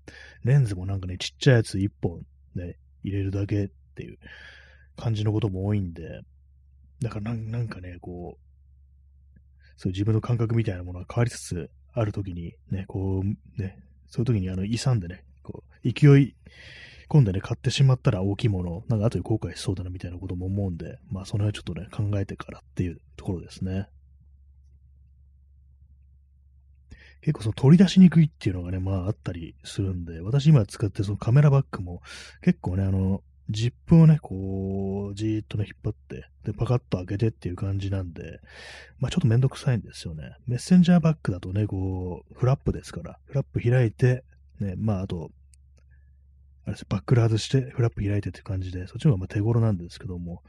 [0.43, 4.17] レンズもなんかね、ちっちゃいやつ一本ね、入れるだけっていう
[4.95, 6.21] 感じのことも多いんで、
[7.01, 9.39] だからなんかね、こう、
[9.77, 16.35] そう自分の感覚みたいなものが変わりつつあるときにね、こう、ね、そういう時にあの、遺産でね、こう、勢い
[17.09, 23.89] 込んでね、買ってしまったら大きいもの、なんか後で後悔しそうだなみたいなことも思うんで、まあその辺はちょっとね、考えてからっていうところですね。
[27.21, 32.01] 結構その取り出しにくいっていうのがね、まああったりするんで、私今使ってそのカメラバッグも
[32.41, 38.39] 結構ね、あの、ジップをね、こう、じーっとね、引っ張って、で、パカッと開けてっていう感じなんで、
[38.99, 40.35] まあちょっとめんどくさいんですよね。
[40.47, 44.23] メッセンジャーバッグだとね、こう、フラップですから、フラップ開いて、
[44.59, 45.31] ね、まああと、
[46.65, 50.43] あれですバックル外して、フラップ開いてって感じで、そっちの方がま手頃なんですけども、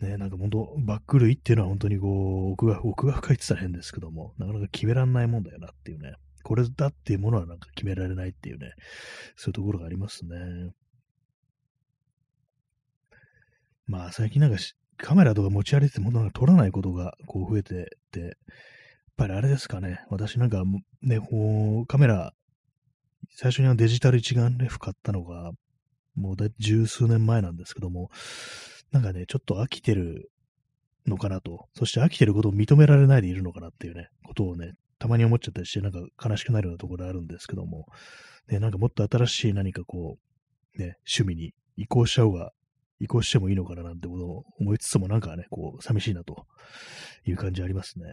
[0.00, 6.14] ね、なんか本当、バック類っていうのは本当にこう、奥が、奥が深いって言ったら変ですけども、なかなか決めらんないもんだよなっていうね。
[6.42, 8.72] これだっていうものはなんか決められないっていうね、
[9.34, 10.36] そういうところがありますね。
[13.86, 14.58] まあ最近なんか
[14.96, 18.30] カメラとか持ち歩いててもなん撮らないことがこう増えてて、やっ
[19.16, 20.62] ぱりあれですかね、私なんか
[21.02, 22.32] ね、こうカメラ、
[23.30, 25.52] 最初にデジタル一眼レフ買ったのが、
[26.14, 28.10] もうだ十数年前なんですけども、
[28.90, 30.30] なんかね、ちょっと飽きてる
[31.06, 37.86] のかなと、そして飽きてることを認められないでいるのかなっていうね、ことをね、たまに思っちゃったりして、なんか悲しくなるようなところあるんですけども、
[38.48, 40.16] ね、なんかもっと新しい何かこ
[40.74, 42.52] う、ね、趣味に移行しちゃうが、
[43.00, 46.46] 移行してもいいのかななんてことを思いつつもなんかね、こう、寂しいなと
[47.26, 48.06] いう感じありますね。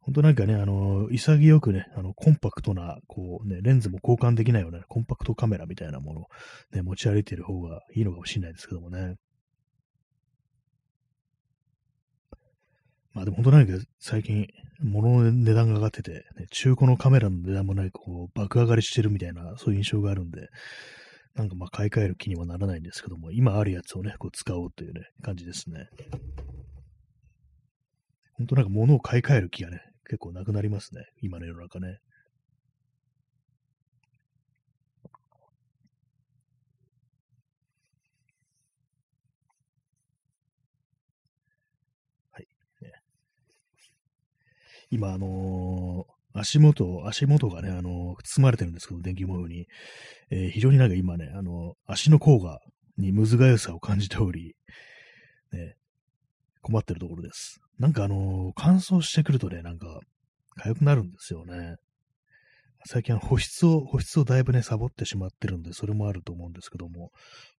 [0.00, 6.24] 本当なんかね、あの、潔くね、あの、コンパクトな、こうね、レンズも交換できないような、コンパクトカメラみたいなものを
[6.72, 9.16] ね、持ち歩いている方がいいのかもしれないですけどもね。
[13.14, 14.48] まあでも本当なんか最近、
[14.82, 20.48] 物の値段が上がってて、ね、中古のカメラの値段もね、こう、爆上がりしてるみたいな、そういう印象があるんで、
[21.34, 25.88] なんかまあ買い替える気にはならないんですけども、今あるやつをね、こう使おうというね、感じですね。
[28.34, 31.06] 本当なんか物を買い替える気がね、結構なくなりますね。
[31.20, 31.98] 今の世の中ね。
[42.32, 42.46] はい。
[42.80, 42.92] ね、
[44.90, 49.66] 今、あのー、足元、足元がね、あの、包まれてるんですけど、電気毛布に。
[50.30, 52.60] えー、非常になんか今ね、あの足の甲が、
[52.96, 54.54] にむずがゆさを感じており、
[55.52, 55.76] ね、
[56.60, 57.60] 困ってるところです。
[57.78, 60.00] なんかあの、乾燥してくるとね、なんか、
[60.64, 61.76] 痒くなるんですよね。
[62.86, 67.10] 最近保湿を、保湿をだいぶね、サボってしまってるんで、それもあると思うんですけども、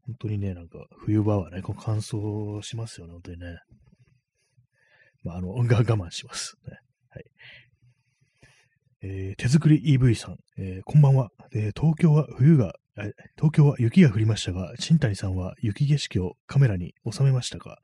[0.06, 3.58] 本当にね、なんか、冬場はね、こう乾燥しますよね、本当にね。
[5.22, 6.76] まあ、あの、が我慢しますね。
[7.08, 7.24] はい。
[9.06, 12.72] えー、手作り EV さん、えー、こんばんは、えー、東京は冬が、
[13.36, 17.76] 東京は雪が降りましたが、新谷さんは雪景色をカメラに収めましたか？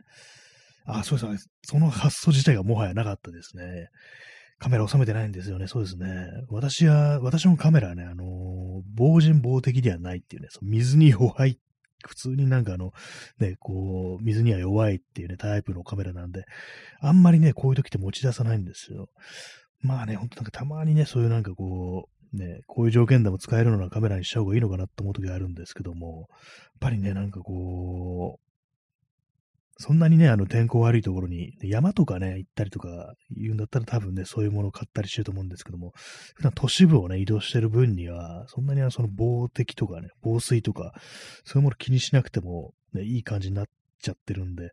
[0.86, 1.38] あ、そうですね。
[1.62, 3.88] その発想自体がもはやなかったですね。
[4.58, 5.66] カメラ収めてないんですよね。
[5.66, 6.06] そうですね。
[6.48, 8.26] 私は、私のカメラはね、あのー、
[8.94, 11.58] 防人防的ではないっていうね、その水に弱い、
[12.02, 12.92] 普通になんかあの、
[13.38, 16.44] ね、こう、水には弱いっていうね、タイプのカメラなんで、
[17.02, 19.08] あんまりね、こういう時って持ち出さないんですよ。
[19.82, 26.38] まあね、ほんとなんかたまにね、そういうなんかこう、ね、こういう条件でも使えるようなカメラにした方がいいのかなと思う時があるんですけども、やっ
[26.80, 28.50] ぱりね、なんかこう、
[29.82, 35.92] そんなにね、あの、天候悪いところに、山とかね、行ったりとか言うんだったら多分ね、そういうものを買ったりしてると思うんですけども、
[36.34, 40.92] 普段都市部をね、移動してる分には、そんなにあのその防滴とかね、防水とか、
[41.44, 43.66] そういうもの気にしなくても、ね、いい感じになっ
[44.00, 44.70] ちゃってるんで、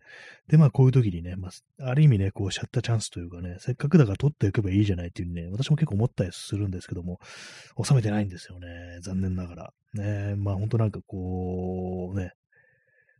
[0.47, 7.19] で、まあこういう時にね、まあ、ある意味ね、こう、シャッターチャンスというかね、せっかくだから撮っておけばいいじゃないっていうね、私も結構思ったりするんですけども、
[7.83, 8.67] 収めてないんですよね、
[9.01, 9.73] 残念ながら。
[9.93, 12.31] ね、まあ本当なんかこう、ね、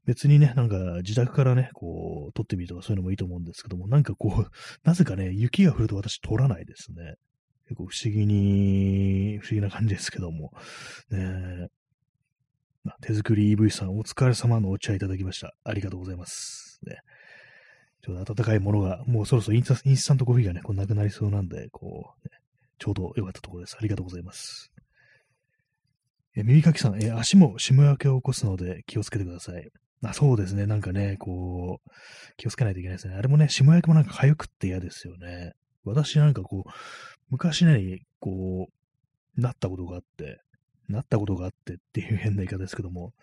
[0.08, 4.52] 別にね、なんか自宅からね、こう、撮ってみるとかそういうのもいいと思うんですけども、なんかこう、
[4.88, 7.16] なぜかね、雪が降ると私撮らないですね。
[7.68, 10.54] 結構不思議に、不思議な感じですけども。
[11.10, 11.68] ね
[13.02, 15.54] 手作り EV さん、お疲れ様のお茶いただきました。
[15.64, 16.80] ありがとうございます。
[16.86, 16.98] ね。
[18.02, 22.36] ちょうど温かいものが、もうそろそろインスインスタントコーヒーがね、こうなくなりそうなんで、こう、ね、
[22.80, 23.78] ちょうど良かったところです。
[23.78, 24.72] ありがとうございます。
[26.36, 29.68] え耳かきさん、え足も霜焼けを起こすので気をつけてください。
[30.04, 30.68] あそうですね。
[30.68, 31.90] なんかね、こう、
[32.38, 33.16] 気をつけないといけないですね。
[33.16, 35.54] あれもね、霜焼けもなんか痒くって嫌ですよね。
[35.84, 36.70] 私なんかこう、
[37.30, 40.40] 昔ね、こう、なったことがあって、
[40.90, 43.14] なったことがあってっていう変な言い方ですけども、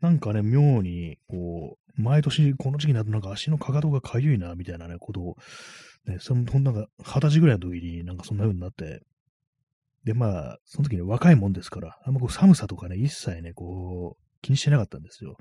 [0.00, 5.36] なんかね、妙に、こう、毎年この時期になるとなんか足のかかとが痒いな、みたいなね、ことを、
[6.06, 9.02] ね、その、なんか、二十歳ぐらいの時になんかそんな風になって、
[10.04, 15.36] で、まあ、その時に若いもんですから、あんまこう寒さとかね、一切ね、こう、気にしてなかったんですよ。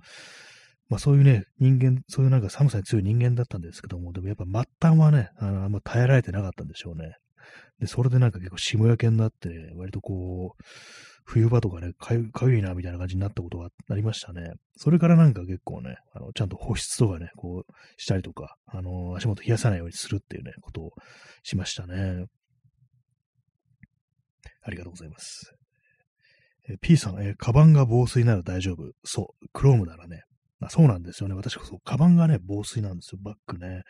[0.91, 7.15] まあそういうね、人間、そういうなんか寒さに強い人間だったんですけども、でもやっぱ末端はね、あのあんま耐えられてなかったんでしょうね。
[7.79, 10.63] で、それでなんか結構霜焼けになって、ね、割とこう、
[11.26, 14.53] 冬場とかね、かゆかゆいなみたいな感じになったことがありましたね。
[14.76, 20.91] それからなんか結構ね、あのちゃんと保湿とかね、こうしたりとか、あの足元冷やさないようにするっていうね、ことを
[21.43, 22.26] しましたね。
[24.63, 25.53] ありがとうございます。
[26.69, 28.91] え P さん、えカバンが防水なら大丈夫。
[29.03, 29.47] そう。
[29.53, 30.24] クロームならね、
[30.59, 31.36] あそうなんですよね。
[31.36, 33.82] 私こそ、カバンがね、防水なんですよ、バッグね。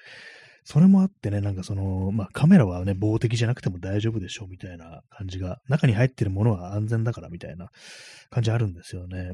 [0.64, 7.70] それもあってね、なんかその、まあカメラはね、防滴じゃなくても大丈夫でしょうみたいな感じが、中に入ってるものは安全だからみたいな
[8.30, 9.34] 感じあるんですよね。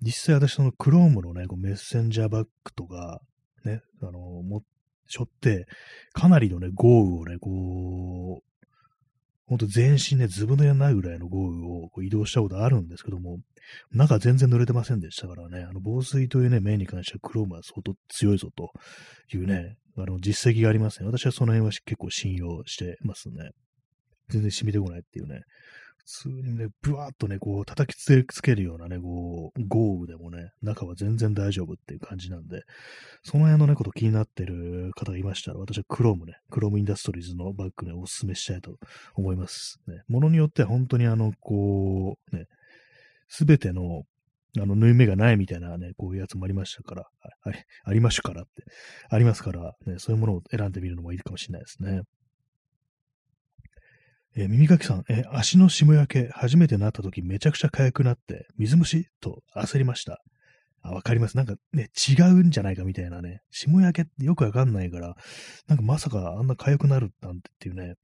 [0.00, 3.20] 実際私そのクロームのね、こうメッセンジャーバッグとか、
[3.64, 4.62] ね、あの、も、
[5.06, 5.66] しょって、
[6.12, 8.54] かなりのね、豪雨をね、こう、
[9.46, 13.38] ほんと全身ね、ずぶ濡れなるぐらいの豪雨をこう移動したことあるんですけども、
[13.92, 18.72] 中全然濡れてませんでしたからね、あの防水というね、面に関してはクロームは相当強いぞと
[19.34, 21.06] いうね、あの実績がありますね。
[21.06, 23.50] 私はその辺は結構信用してますね。
[24.28, 25.42] 全然染みてこないっていうね。
[25.96, 32.62] 普通にね、ブワーっとね、こう叩きつけるようなね、こう、豪雨でもね、中は全然大丈夫っていう感じなんで、
[33.22, 38.76] その辺のね、こと気になってる方がいましたら、私はクロームね、クロームインダストリーズのバッグね、おすすめしたいと
[39.14, 39.78] 思います。
[39.86, 42.44] ね、ものによっては本当にあの、こう、ね、
[43.28, 44.02] すべての、
[44.60, 47.50] あの、縫い目がないみたいなね、こういうやつもありましたから、あ
[47.84, 48.64] ありましゅからって、
[49.10, 52.02] ありますから、ね、そういうものを選んでみるのもいいかもしれないですね。
[54.36, 60.22] えー、耳かきさん、えー、足の霜焼け、初めてなった時めちゃくちゃ痒くなって、水虫と焦りました。
[60.84, 61.36] あ、わかります。
[61.36, 65.16] なんかね、違うんじゃないかみたいなね、霜焼けってよくわかんないから、
[65.66, 67.94] なんかまさかあんな痒くなるなんてっていうね、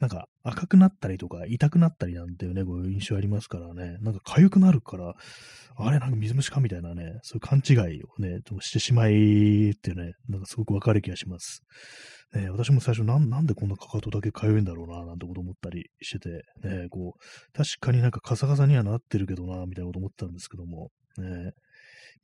[0.00, 5.14] なんか赤くなったりとか痛くなったりなんていうね、こういう印象ありますからね、なんか痒くなるから、
[5.76, 11.62] あれなんか水虫かみたいなね、そういう勘違いをね、してしまいっていうね、なんかすごくわかる気がします。
[12.34, 21.52] ね、私も最初なん、なんでこんなかかとだけかゆいんだろうな、なんてこと思ったりしてて、ね、こう、確かになんかカサカサにはなってるけどな、みたいなこと思ったんですけども、ね、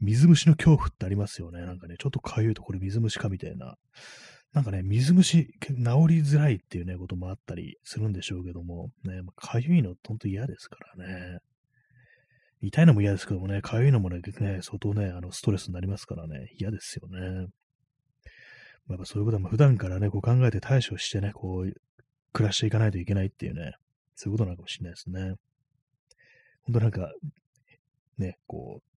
[0.00, 1.60] 水虫の恐怖ってありますよね。
[1.60, 3.76] なんかね、ちょっとかゆいとこれ水虫かみたいな。
[4.52, 11.38] なんかね、水虫、治りづらいっていうね、こともあったりするんでしょうけども、ね、かゆいのほんと嫌ですからね。
[12.62, 17.48] 痛いのも嫌ですけどもね、かゆいのもね、ね相当ね、あの、ストレスになりますからね、嫌ですよね。
[18.88, 21.72] やっぱそういうことは普段からね、こう考えて対処してね、こう、
[22.32, 23.74] 暮らしていかないといけないっていうね、
[24.16, 25.36] そういうことなのかもしれないですね。
[26.62, 27.12] 本当なんか、
[28.18, 28.89] ね、こう、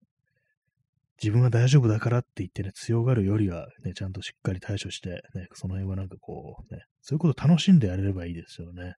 [1.21, 8.95] 自分は大丈夫だからって言ってね、強がるよりはね、ちゃんとしっかり対処して、ね、その辺はなんかこう、ね、そういうことを楽しんでやれればいいですよね。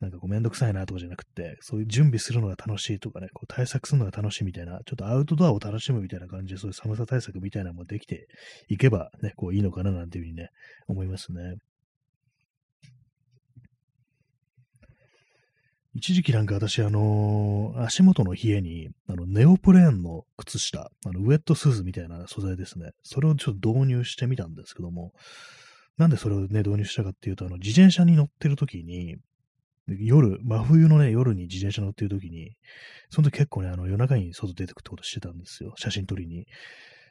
[0.00, 8.26] なんかこうめんどくさいなとかじゃなくて、そういう準備するのが楽しいとかね、こう対策するのが楽しいみたいな、ちょっとアウトドアを楽しむみたいな感じで、そういう寒さ対策みたいなのもできて
[8.68, 10.48] いけばね、こういいのかななんていうふうにね、
[10.88, 11.54] 思いますね。
[15.94, 22.92] 一時期なんか私、あのー、足元の冷えに、あの、ネオプレーンの靴下、あの、ウェットスーツみたいな素材ですね。
[23.02, 25.12] それをちょっと導入してみたんですけども、
[25.98, 29.16] なんでそれをね、導入したかっていうと、あの、自転車に乗ってる時に、
[29.86, 32.56] 夜、真冬のね、夜に自転車乗ってる時に、
[33.10, 35.74] その時結構ね、あの夜中に外出てくってことしてたんですよ。
[35.76, 36.46] 写真撮りに。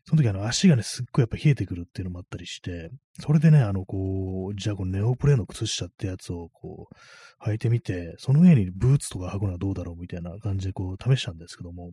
[0.06, 2.90] その時あの足がね、すっごいやっぱ冷えてくるっていうのもあったりして、
[3.20, 11.92] それでね、あのこう、じゃあこのネオプレーの靴下ってやつをこう、履いてみて、その上にブーツとか履くのはどうだろうみたいな感じでこう試したんですけども、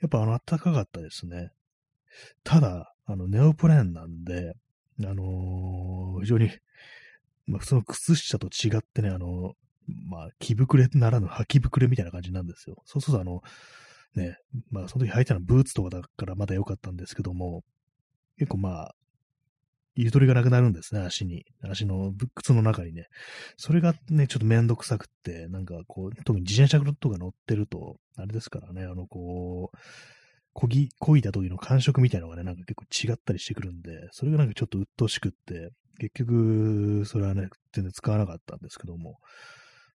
[0.00, 1.50] やっぱあの暖かかったですね。
[2.44, 4.54] ただ、あのネオプレーンなんで、
[5.00, 6.50] あのー、非常に、
[7.46, 9.54] まあ普通の靴下と違ってね、あの
[10.08, 12.76] まあ、着膨れならぬ履き膨れみたいな感じなんですよ。
[12.84, 13.42] そうすると、あの、
[14.14, 14.36] ね、
[14.70, 17.62] まあ、その時履いたのはブーツとかだからまだ良かったんですけども、
[18.38, 18.94] 結構まあ、
[19.94, 21.44] ゆとりがなくなるんですね、足に。
[21.62, 23.08] 足の靴の中にね。
[23.58, 29.78] それがね、ちょっとめんどくさくって、なんかこう、特に自転車とか乗ってると、あれですからね、あの、こう、
[30.54, 39.18] こぎ、こいだ時の感触みたいなのがね、なんか結構違ったりしてくるんで、それがなんかちょっと鬱陶しくって、結局、それはね、全然使わなかったんですけども、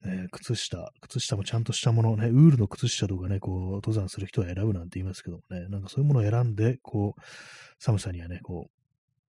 [0.05, 7.21] ね、靴下、靴下もちゃんとしたものね、ウールの靴下とかね、こう、登山する人は選ぶなんて言いますけどもね、なんかそういうものを選んで、こう、
[7.79, 8.71] 寒さにはね、こう、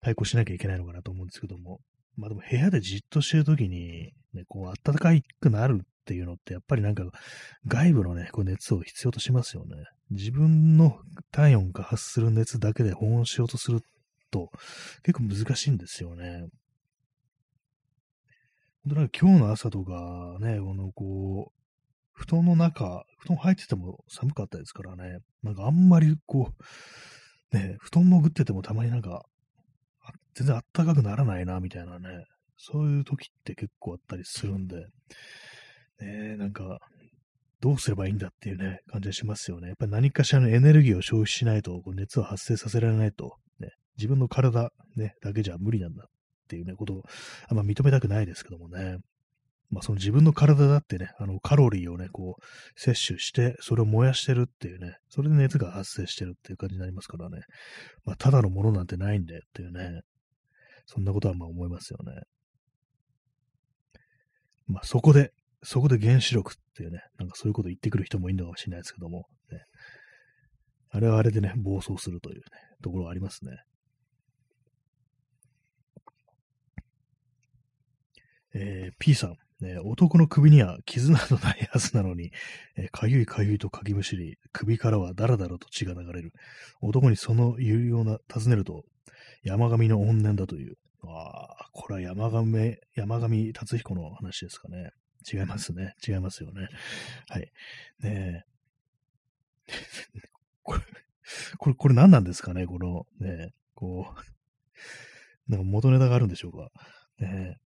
[0.02, 1.80] 対抗しなきゃいけないのかなと思うんですけども、
[2.18, 7.04] まあでも部屋でじっとしてるときに、ね、こう、暖かくなるっていうのって、やっぱりなんか、
[7.68, 9.76] 外部のね、こう熱を必要としますよね。
[10.12, 11.00] 自分の
[11.32, 13.82] 体温が発する熱だけで保温しようとする
[14.32, 14.50] と、
[15.04, 16.46] 結構難しいんですよね。
[18.86, 21.64] 本当なんか今日の朝とかね、このこう、
[22.14, 26.52] 布団の中、布団入ってても寒かったですからね、なんかあんまりこ
[27.52, 29.24] う、ね、布団潜っててもたまになんか、
[30.36, 32.26] 全然あったかくならないな、みたいなね、
[32.58, 34.86] そういう時って結構あったりするんで、
[36.02, 36.80] ね、なんか、
[37.62, 39.70] どうすればいいんだっていうね、感じがしますよね。
[39.70, 46.08] やっぱり何かしらのエネルギーを消費しないと、こう熱を発生させられないと、ね、自分の体、ね、だけじゃ無理なんだ。
[46.48, 47.04] ていうね、ことを
[47.50, 48.98] あんま認めたくないですけどもね。
[49.70, 57.42] まあ、その自分の体だってね、あの、カロリーをね、こう、摂取して、それを燃やしてるっていうね、それで熱が発生してるっていう感じになりますからね。
[58.06, 60.02] まあ、ただのものなんてないんだよっていうね、
[60.86, 62.22] そんなことはまあ思いますよね。
[64.68, 65.32] まあ、そこで、
[65.64, 69.62] そこで原子力っていうね、なんかそういうこと言ってくる人もいるのかもしれないですけども、ね、
[70.90, 72.44] あれはあれでね、暴走するというね、
[72.84, 73.52] ところはありますね。
[78.54, 82.32] えー、P さん、ね、男の首には傷などないはずなのに、
[82.76, 86.34] えー、かゆいかゆいとかきむしり、首からはだらだらと血が流れる。
[86.82, 88.84] 男にその言うような、尋ねると、
[89.44, 90.78] 山上の怨念だという。
[91.06, 94.92] ああ、これは山上、山上達彦の話ですかね。
[95.32, 95.96] 違いますね。
[96.06, 96.68] 違いますよね。
[97.30, 97.52] はい。
[98.02, 98.54] ねえ。
[100.64, 100.82] これ、
[101.58, 102.68] これ、これ何なんですかね？
[102.68, 104.22] この、ねこう、
[105.52, 106.72] なんか元ネタがあるんでしょうか？
[107.20, 107.58] ね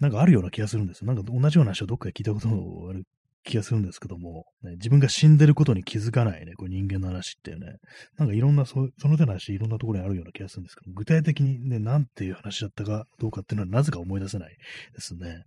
[0.00, 1.06] なんかあるような気がするんですよ。
[1.06, 3.04] なんか同じような話をどっかで聞いたことがある
[3.44, 7.76] 気がするんですけども、ね、自分が死んでることに気づかないね、こう人間の話っていうね、
[8.18, 14.56] なんかいろんなそ、その手の話、いろんなところにあるような気がするんですけど、具体的にね、なんていう話だったかどうかっていうのはなぜか思い出せない
[14.94, 15.44] ですね。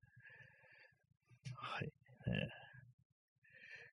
[1.55, 1.91] はい。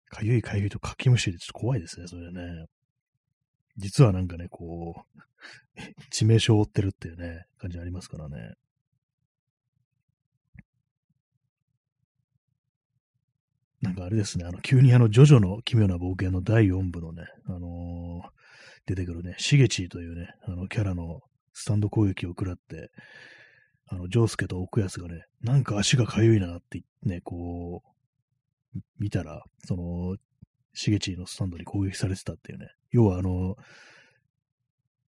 [0.08, 2.66] かゆいかゆいとかきむしりでちょっと怖いですね、それね。
[3.76, 5.20] 実はなんかね、こう、
[6.12, 8.54] 致命傷を負ってるっていうね、感じありますからね。
[13.82, 18.28] なんかあれですね、あの、急にあの、ジョジョの奇妙な冒険の第4部のね、あのー、
[18.86, 21.20] 出てくるね、シゲチーというね、あの、キャラの
[21.52, 22.90] スタンド攻撃を食らって、
[23.88, 27.82] あの、ジョースケと奥安がね、なんか足がかゆいなってね、こ
[28.74, 30.16] う、見たら、その、
[30.74, 33.56] シゲチーのスタンドに攻撃されてたっていうね、要はあの、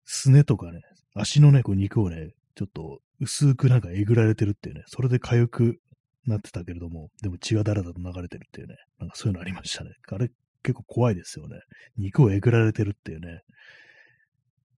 [0.06, 0.82] すねとかね、
[1.14, 5.80] 足のね、こう肉をね、ちょっと薄くなんかえぐられてるっていうね、それで痒く
[6.28, 9.92] なってたけれども、でも血がだらだらと流れてるっていうね、なんかそういうのありましたね。
[10.12, 10.30] あれ
[10.64, 11.60] 結構怖いですよね。
[11.98, 13.42] 肉をえぐられてるっていうね、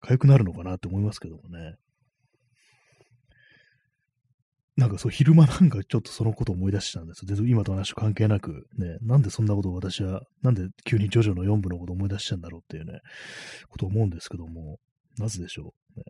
[0.02, 1.76] 痒くなるのかなって思いますけどもね。
[4.76, 13.00] なんかそう、昼間なんかちょっとそのことを思い出したんですで、今と話と関係なく、ね、なんでそんなことを私は、なんで急にジョジョの4部のことを思い出したんだろうっていうね、
[13.68, 14.78] ことを思うんですけども、
[15.18, 15.98] なぜでしょう。
[15.98, 16.04] ね、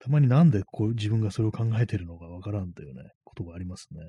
[0.00, 4.00] たまになんでこう自分がそれを考えてるのかわからんというね、ことがありますね。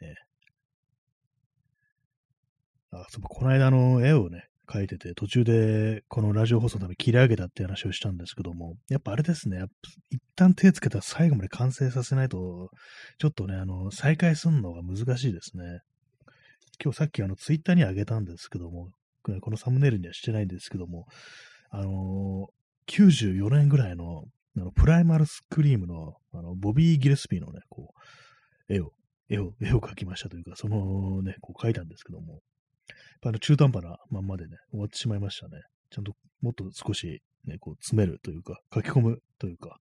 [0.00, 0.14] ね
[2.92, 9.64] あ、そうこの間の絵をね、描いてて、途中でこのラジオ放送のために切り上げたって話をしたんですけども、やっぱあれですね、
[10.10, 12.70] 一旦手つけたら最後まで完成させないと、
[13.18, 15.80] ちょっとね、あの、再開するのが難しいですね。
[16.82, 18.90] 今日さっきあの、ツイッターに上げたんですけども、
[19.40, 21.06] このサムネイルにはしてないんですけども、
[21.70, 22.48] あの
[22.86, 24.24] 94年ぐらいの、
[24.56, 27.92] あのプライマルスクリームの、あの、ボビー・ギレスピーのね、こ
[28.68, 28.92] う、絵を、
[29.28, 32.40] 絵を、絵を描きましたというか、そのね、こう描いたんですけども、
[33.24, 35.60] あの中途半端なまんまでね、終わってしまいましたね。
[35.90, 39.78] ちゃんともっと少しね、こう詰めるというか、書き込むというか、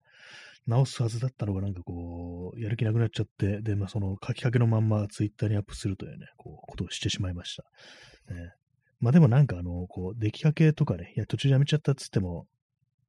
[0.67, 7.63] 直すはずだったのがなんかこう、やる気なくなっちゃって、で、まあその書きかけのまんまツイッターにアップするというね、こう、ことをしてしまいました。
[8.33, 8.51] ね、
[8.99, 12.47] まあでもなんかあの、こう、出来かけとかね、いや途中やめちゃったっつっても、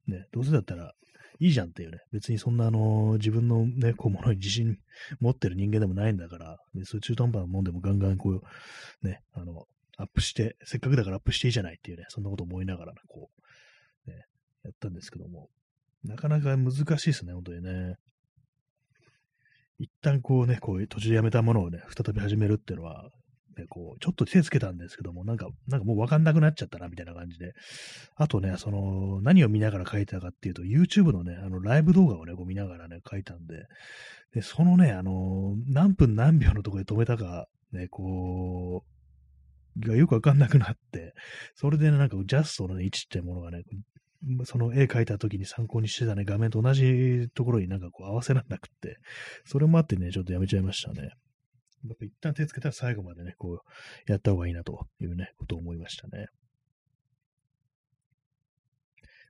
[0.07, 0.93] ね、どうせだったら
[1.39, 4.77] いいじゃんっていうね、別にそんなあの、自分のね、こう、ものに自信
[5.19, 9.67] 持ってる人間でもないんだから、ね、そういう中途半端なもんでもガンガンこう、ね、あの、
[9.97, 13.29] アップして、せっかくだからアップしていいじゃないっていうね、そんなこと思いながら、こ
[14.07, 14.25] う、ね、
[14.63, 15.49] やったんですけども、
[16.03, 17.95] なかなか難しいですね、本当にね。
[19.79, 23.09] 一旦こうね、こういう途中でやめたものをね、再び始めるっていうのは、
[23.57, 27.53] ね、こう、ちょっと手つけたんですけども、なんか、なんかもうわかんなくなっちゃったな、みたいな感じで。
[28.15, 33.65] あとね、その、何を見ながら書いたかっていうと、YouTube のね、あの、ライブ動画をね、こう見ながらね、書いたんで、
[34.33, 41.13] で、そのね、あの、何分何秒のところで止めたか、ね、こう、がよくわかんなくなって、
[41.55, 43.63] それでね、なんかジャストの、ね、位置ってものがね、
[44.45, 48.97] その絵描いた時に参考にしてたね、画面と同じところになんかこう合わせらんなくって、
[49.45, 51.11] それもあってね、ちょっとやめちゃいましたね。
[51.85, 53.61] やっぱ一旦手つけたら最後までね、こ
[54.07, 56.27] う、やった方がいいなというね、ことを思いましたね。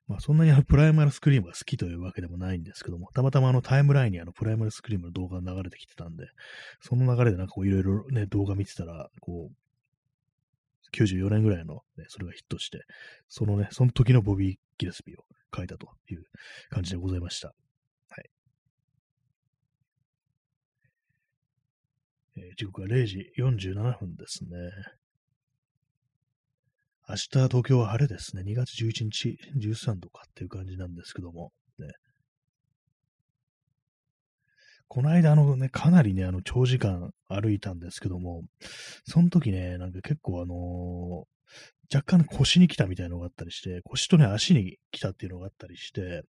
[0.08, 6.28] まあそんなにプライマルスクリームが好きというわけでもないんですけども、たまたまあのタイムラインにあのプライマルスクリームの動画が流れてきてたんで、
[6.82, 9.56] その流れでなんかこういろいろね、動画見てたら、こう、
[10.96, 12.80] 94年ぐらいの、ね、それがヒットして、
[13.28, 15.26] そのね、その時のボビー・ギレスピーを
[15.56, 16.24] 書いたという
[16.70, 17.50] 感じでございました。
[18.10, 18.30] はい。
[22.38, 24.50] えー、時刻は0時47分ですね。
[27.10, 28.44] 明日東京は晴れですね。
[28.46, 31.88] 2月11日13度かっていう感じなんですけども、ね、
[34.88, 38.44] この間、あのね、かなりね、あの、長時間歩いたんですけども、
[39.06, 46.24] その時ね、なんか結構あのー、若干腰に来たみたいなのがあったりして、腰とね、足に来たっていうのがあったりして、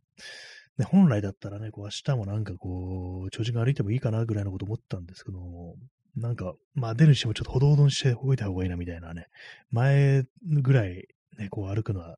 [0.78, 5.76] ね、本来だったらね、こう明日もなんかこう、長時間歩いてもいいかなぐらいのこと思ったんですけども、
[6.16, 9.28] なんか、まあ出るにしてもちょっとほどほどにして動いた方がいいなみたいなね、
[9.72, 12.18] 前ぐらいね、こう歩くのは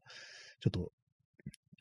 [0.62, 0.92] ちょっと、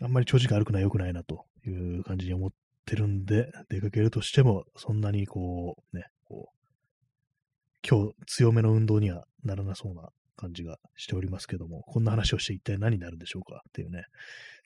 [0.00, 2.50] あんまり長時間歩くのは良くないなという感じに思っ
[2.86, 14.04] てるんで、出かけるとしても、そんなにこう、ね、こう、今日強めの運動にはならなそうな感じがしておりますけども、こんな話をして一体何になるんでしょうかっていうね、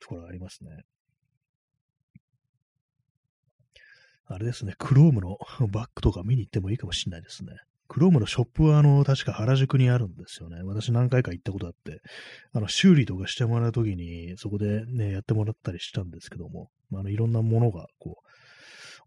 [0.00, 0.70] ところがありますね。
[4.34, 7.52] あれですね、クロームのバッグとか見に行ってもいいかもしれないですね。
[7.88, 10.62] クロームのショップは、あの、確か原宿にあるんですよね。
[10.62, 12.00] 私何回か行ったことあって、
[12.54, 18.22] あの、修理とかしてもらうときに、そこでね、やってもらったりしたんですけども、あの、いろんなものが、こ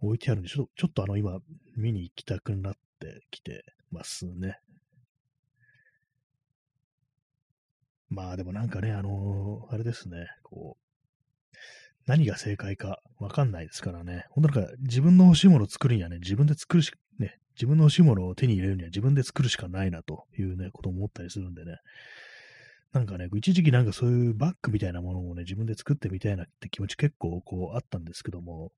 [0.02, 1.40] う、置いてあるんで、ちょっと、ちょっとあの、今、
[1.76, 4.60] 見に行きたくなってきてますね。
[8.10, 10.85] まあでもなんかね、あのー、あれですね、こう、
[12.06, 14.26] 何が正解かわかんないですからね。
[14.30, 21.78] ほんとなんか自分の欲しいものを作るにはね、自分で作るし、ね、自分の欲しいものを手に入れるには自分で作るしかないなというね、ことを思ったりするんでね。
[22.94, 28.72] なんかね、一時期なんかそういうバッグみたいなものをね、自分で作ってみたいなって気持ち結構こうあったんですけども、やっ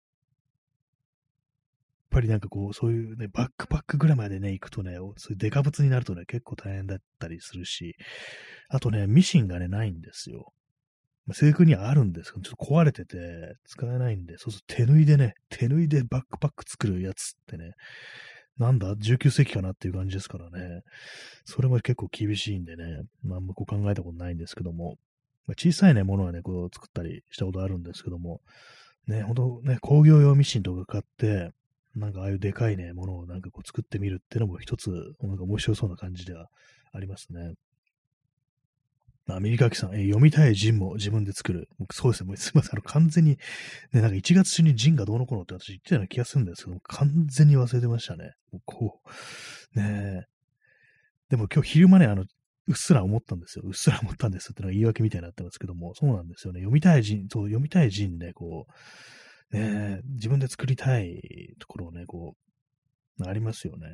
[2.09, 7.95] ぱりなんかこう、そういうね、バックパックぐらいまでね、行くとね、そういうデカ物になるとね、結構大変だったりするし、
[8.69, 10.53] あとね、ミシンがね、ないんですよ。
[11.33, 17.71] 制服にはあるんですけど、ちょっと壊れてて、使えないんで、そうすると手縫いでね、手縫いでバックパック作るやつってね、
[18.57, 20.81] なんだ ?19 世紀かなっていう感じですからね。
[21.45, 24.97] それも結構厳しいんでね、まあ、あんまこう考えたことないんですけども、
[25.47, 28.41] まあ、小さいね、ものはね、こう作ったりしたことあるんですけども、
[29.07, 31.51] ね、ほんとね、工業用ミシンとか買って、
[31.95, 34.89] なんかああいうでかいね、ものをなんかこう作ってみるっていうのも一つ、
[35.21, 36.47] なんか面白そうな感じでは
[36.93, 37.53] ありますね。
[39.35, 41.67] あ、ミニカキさん、え読みたいジンも自分で作る。
[41.91, 42.27] そうですね。
[42.27, 42.71] もうすみません。
[42.73, 43.37] あの、完全に、
[43.91, 48.31] ね、なんか1月中にジンがどうのこうのって私言ってたような気がするんですけど完全に忘れてましたね。
[48.51, 49.01] もうこ
[49.75, 50.25] う、ね
[51.29, 53.63] でも今日昼間ね、あの、うっすら思ったんですよ。
[53.65, 56.59] うっすら思ったんですってのは言い訳みたいになってますけども、そうなんですよね。
[56.59, 58.67] 読みたい人、そう、読みたい人ね、こ
[59.51, 61.21] う、ね、自分で作りたい
[61.59, 62.35] ところをね、こ
[63.19, 63.87] う、ありますよね。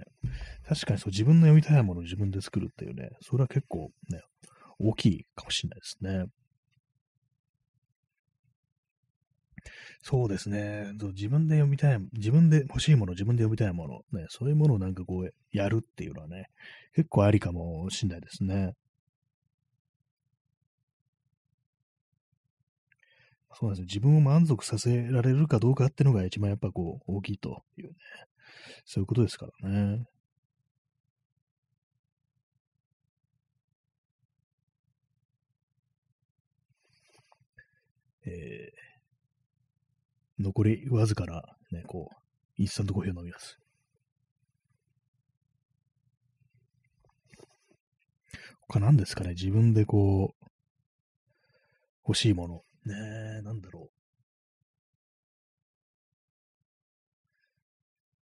[0.67, 4.21] 確かにそう、自分の読みたいものを自分で作るっていうね、それは結構ね、
[4.83, 6.25] 大きいかもしれないですね。
[10.01, 10.91] そうですね。
[11.13, 16.49] 自分で読みたい、自分で欲しいもの、自分で読みたいもの、ね、そういうものをなんかこう、やるっていうのはね、
[16.93, 18.73] 結構ありかもしれないですね。
[23.53, 23.85] そうですね。
[23.85, 27.93] 自分を満足させられるかどうかっていうのが一番やっぱこう大きいというね、
[28.85, 30.05] そういうことですからね。
[38.25, 42.15] えー、残りわずかな、ね、こう、
[42.57, 43.57] インスタントコーヒーを飲みます。
[48.67, 50.45] 他何ですかね、自分でこう、
[52.07, 52.55] 欲しいもの。
[52.85, 52.95] ね
[53.39, 53.89] え、なんだろ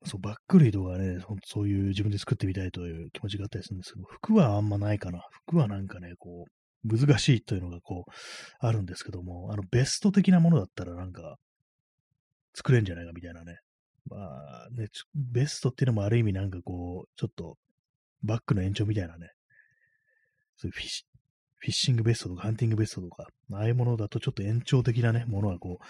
[0.03, 0.09] う。
[0.09, 5.23] そう、バック類とかね、そういう自分で作ってみたいという気持ちがあったりするんですけど、服はあんまないかな。
[5.47, 8.11] 服はなんかね、こう、難しいというのがこう、
[8.59, 11.37] あるんですけども、あの、ベスト的なものだったらなんか、
[12.55, 13.59] 作れんじゃないかみたいなね。
[14.07, 17.57] まあね、ベストっていうのもある意味なんかこう、ちょっと、
[18.23, 19.31] バックの延長みたいなね、
[20.57, 21.07] そういうフィッシ
[21.61, 25.85] フィッシングベストとかハンティングベストとか、ああいうものだとちょっと延長的なね、ものはこう、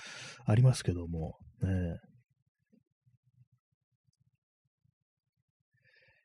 [0.45, 2.01] ありますけども、ね、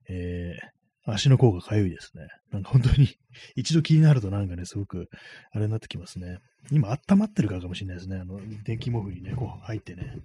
[0.09, 0.74] えー、
[1.05, 2.27] 足の甲がかゆいですね。
[2.51, 3.09] なんか本当に
[3.55, 5.09] 一度気になるとなんかね、すごく、
[5.51, 6.39] あれになってきますね。
[6.71, 8.17] 今、温まってるからかもしれないですね。
[8.17, 10.17] あの、電気毛布にね、こう入ってね、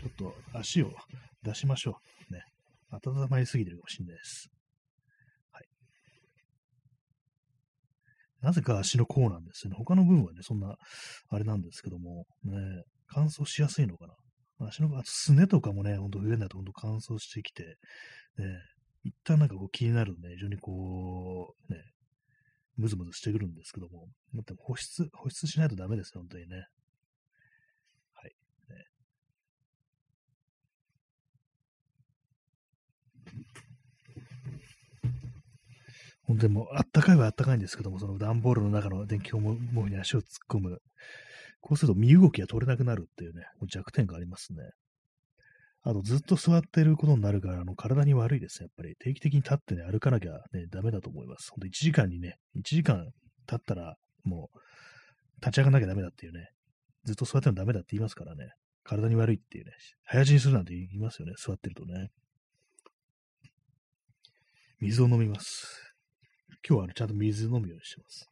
[0.00, 0.94] ちょっと足を
[1.42, 2.32] 出しましょう。
[2.32, 2.44] ね。
[2.90, 4.48] 温まりすぎてるかもしれないです。
[5.50, 5.64] はい
[8.40, 9.76] なぜか足の甲なんですよね。
[9.76, 10.76] 他の部分はね、そんな、
[11.28, 14.14] あれなんですけども、ね、乾燥しやすいのかな。
[14.68, 17.64] 足の、あとすねとかもね、ほんと冬になるとほんと乾燥してきて、
[18.38, 18.44] ね、
[19.04, 21.80] 一旦なんかこう気になるんで、非常にこう、ね、
[22.76, 26.66] ムズムズしてくるんですけども、だって保湿、保湿しないとダメですよ、本当にね。
[36.28, 40.82] 本当にもう、あったかいはあったかいんですけども、その段ボールの中の電気毛布に足を突っ込む。
[41.60, 44.58] こうすると身動きが取れなくなるっていうね、弱点がありますね。
[45.88, 48.66] あと、ずっと座ってることになるから、あの、体に悪いですね。
[48.66, 51.50] やっぱり、定期的に立ってね、歩かなきゃね、ダメだと思います。
[51.50, 53.06] ほんと、1時間にね、1時間
[53.46, 54.58] 経ったら、もう、
[55.40, 56.50] 立ち上がんなきゃダメだっていうね、
[57.04, 58.50] ずっと座ってるのダメだって言いますからね、
[58.84, 59.72] 体に悪いっていうね、
[60.04, 62.10] 早死にするなんて言いますよね、座ってるとね。
[64.80, 65.94] 水を飲みます。
[66.68, 68.28] 今日は、ね、ちゃんと水飲むようにしてます。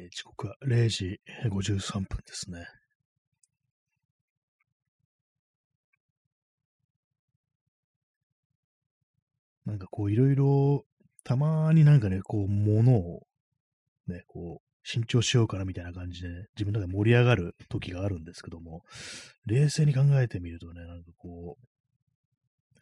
[0.00, 1.20] えー時刻は0時
[1.50, 2.68] 53分ですね。
[9.66, 10.84] なんかこういろいろ、
[11.24, 13.26] たまになんかね、こう、ものを、
[14.06, 18.84] ね、こう、新調しようかなみたいな感じで、ね、自分の中で盛り上がる時があるんですけども、
[19.46, 22.78] 冷静に考えてみるとね、なんかこう、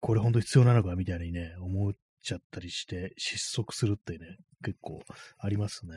[0.00, 5.00] これ本当必要なのかみたいにね、思っちゃったりして、失速するってね、結構
[5.38, 5.92] ありますね。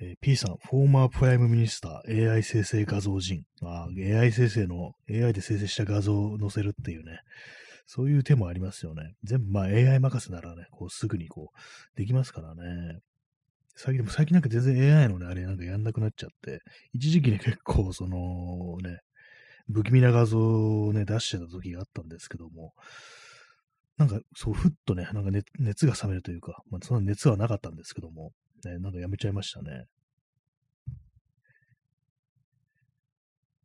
[0.00, 3.44] えー P さん、 Former Prime Minister AI 生成画像人。
[3.62, 7.20] あ AI 生成の、AI で生成した画像を載せるっていうね、
[7.86, 9.14] そういう手もありますよね。
[9.22, 13.00] 全部、まあ AI 任せならね、こうすぐにこう、できますからね。
[13.76, 16.60] 最近でも最近なんか全然 AI のね、あれなんかやんなくなっちゃって、
[16.92, 19.00] 一時期ね、結構そのね、
[19.68, 22.72] 不気味な画像をね、出してた時があったんですけども、
[23.96, 28.32] なんかそう、ふっとね、なんか熱が冷めるというか、まあそんな熱はなかったんですけども、
[28.64, 29.86] ね、なんかやめちゃいましたね。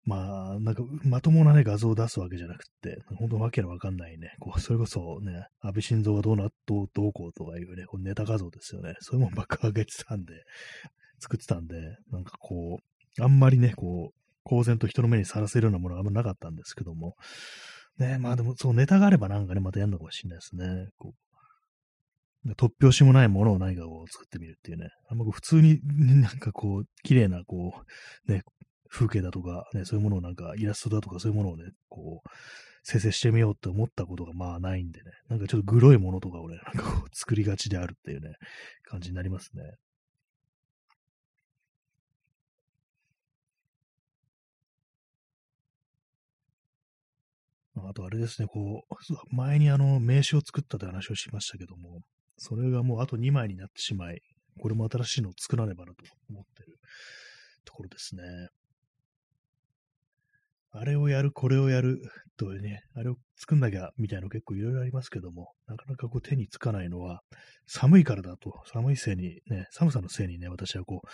[0.07, 8.95] まあ、なんか、まともなね、画像を出すわけじゃなくて、本当わけのわかんないね、こう、それこそね、安倍晋三がどうな、どう、どうこうとかいうね、こうネタ画像ですよね。
[9.01, 10.33] そういうもんばっか上げてたんで、
[11.19, 17.15] 作ってたんで、なんかこう、あんまりね、こう、公然と人の目にさらせるようなものがあんまなかったんですけども、
[17.99, 20.87] ね、まあでも、そう、ネタがあればなんかね、またやるのかもしれないですね。
[20.97, 21.13] こ
[22.45, 24.87] う突拍子もないものを何かを作ってみるっていうね。
[25.09, 27.73] あんまこう普通に、なんかこう、綺麗な、こ
[28.27, 28.43] う、ね、
[28.89, 32.29] 風景だとか、ね、そういうものをなんか、イラストだとかそういうものをね、こう、
[32.83, 38.35] 生成してみようって思ったことがまあないんでね、なんかちょっとグロいものとかをね、なんかこう、作りがちであるっていうね、
[38.83, 39.63] 感じになりますね。
[47.87, 52.01] あとあれですね、こう、前にあの、名刺を作ったって話をしましたけども、
[52.37, 54.21] それがもうあと2枚になってしまい、
[54.59, 56.79] これも新しいのを作らねばなと思ってる
[57.65, 58.23] ところですね。
[60.71, 62.01] あれをやる、これをやる、
[62.37, 67.21] というね、あれを作んなきゃ、みたいなの結構いろいろありますけども、なかなかこう手につかないのは、
[67.65, 71.07] 寒いからだと、寒いせいにね、寒さのせいにね、私はこう、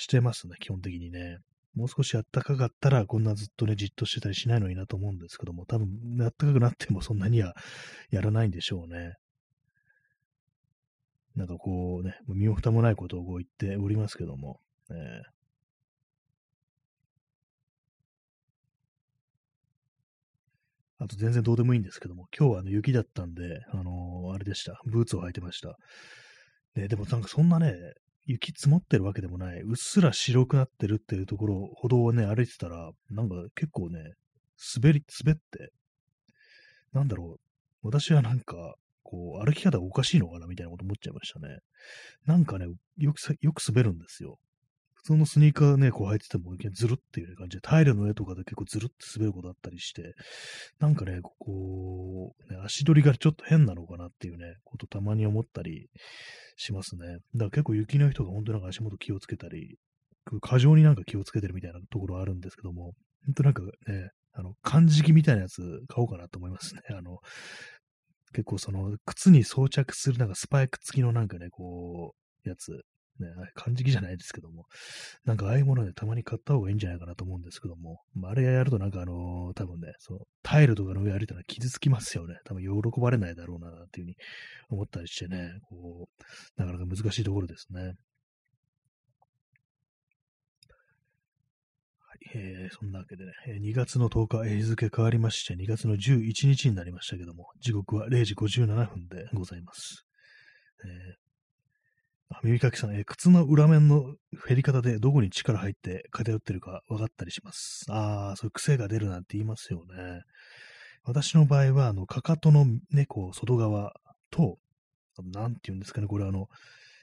[0.00, 1.38] してますね、基本的にね。
[1.74, 7.54] もう少し暖かかったら、こんなずっとね、じっとしてたりしないのになと思うんですけども、多分、暖かくなってもそんなには
[8.10, 9.14] やらないんでしょうね。
[11.36, 14.60] なんかこうね、身も蓋もないことをこう言っておりますけども、
[14.90, 15.40] えー
[21.02, 24.82] あと全然どうでもいいんですけども、今日はあの雪だったんで、あのーあれでした。
[24.84, 25.78] ブーツを履いてました。
[26.74, 27.72] ね、でもなんかそんなね、
[28.30, 34.14] 雪積もってるわけでもない、うっすら白くなってるっていうところ、歩道をね、歩いてたら、なんか結構ね、
[34.76, 35.72] 滑り、滑って、
[36.92, 37.40] なんだろう、
[37.82, 41.58] 私はなんか、こう、歩き方がおかしいのかなみたいなこと思っちゃいましたね。
[42.26, 42.66] なんかね、
[42.98, 44.38] よく、よく滑るんですよ。
[45.02, 50.14] 普通のスニーカーね、こう履いてても、ずるっていう感じで、タイルの上とかで結構ずるって滑ることあったりして、
[50.78, 55.88] なんかね、こう、ね、足取りがちょっと変なのかなっていうね、ことたまに思ったり
[56.56, 57.06] しますね。
[57.06, 59.78] だから結構雪の人が本当なんか足元気をつけたり、
[60.42, 62.92] 過剰になんか気をつけてるみたいなところあるんですけども、
[63.24, 66.82] 本当なんかね、あの、漢字機みたいなやつ買おうかなと思いますね。
[66.90, 67.18] あの、
[68.32, 72.82] 結構その、靴に装着するなんかスパイク付きのなんかね、こう、やつ、
[73.20, 74.66] ね、漢字機じゃないですけども、
[75.24, 82.36] なんかああいうものね、たまに買った方がいいんじゃないかなと思うんですけども、まあ、あれやるとなんかあの多分ね、そのタイルとかの上歩いたら傷つきますよね。
[82.44, 84.16] 多分喜ばれないだろうな、っていうふうに
[84.70, 87.94] 思ったりしてね、こう、なかなか難しいところですね。
[92.34, 100.06] えーそんなわけでね、えー2月の10日、日付変わりまして、2月の11日になりましたけども、時刻は0時57分でございます。
[100.84, 101.19] えー
[102.32, 104.14] あ耳かきさん、え靴の裏面の
[104.46, 107.84] 減り方でどこに力入って偏ってるか分かったりします。
[107.88, 110.22] ああ、そういう癖が出るなんて言いますよね。
[111.02, 113.94] 私の場合は、あの、かかとのね、こう、外側
[114.30, 114.58] と、
[115.32, 116.46] なんて言うんですかね、これあの、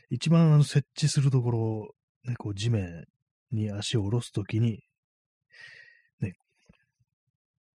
[0.10, 3.06] 一番あの設置するところ、ね、こう、地面
[3.52, 4.82] に足を下ろすときに、
[6.22, 6.36] ね、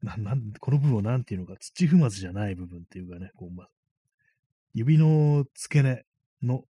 [0.01, 3.67] な、なん、この部分をなんていうのか、土踏まずじゃない部分っていうかね、こう、ま、
[4.73, 6.05] 指の付け根
[6.41, 6.63] の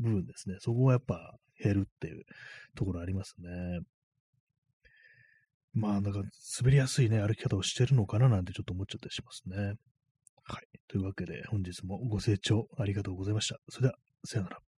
[0.00, 0.56] 部分ですね。
[0.60, 2.24] そこはやっぱ減るっていう
[2.74, 3.80] ところありますね。
[5.72, 6.22] まあ、なんか
[6.60, 9.74] 滑りやすいね、歩き方をしてるのかななんてちょっと思っちゃったりしますね。
[10.44, 10.66] はい。
[10.88, 13.58] というわけで、本日もご清聴ありがとうございました。
[13.68, 14.69] それでは、さよなら。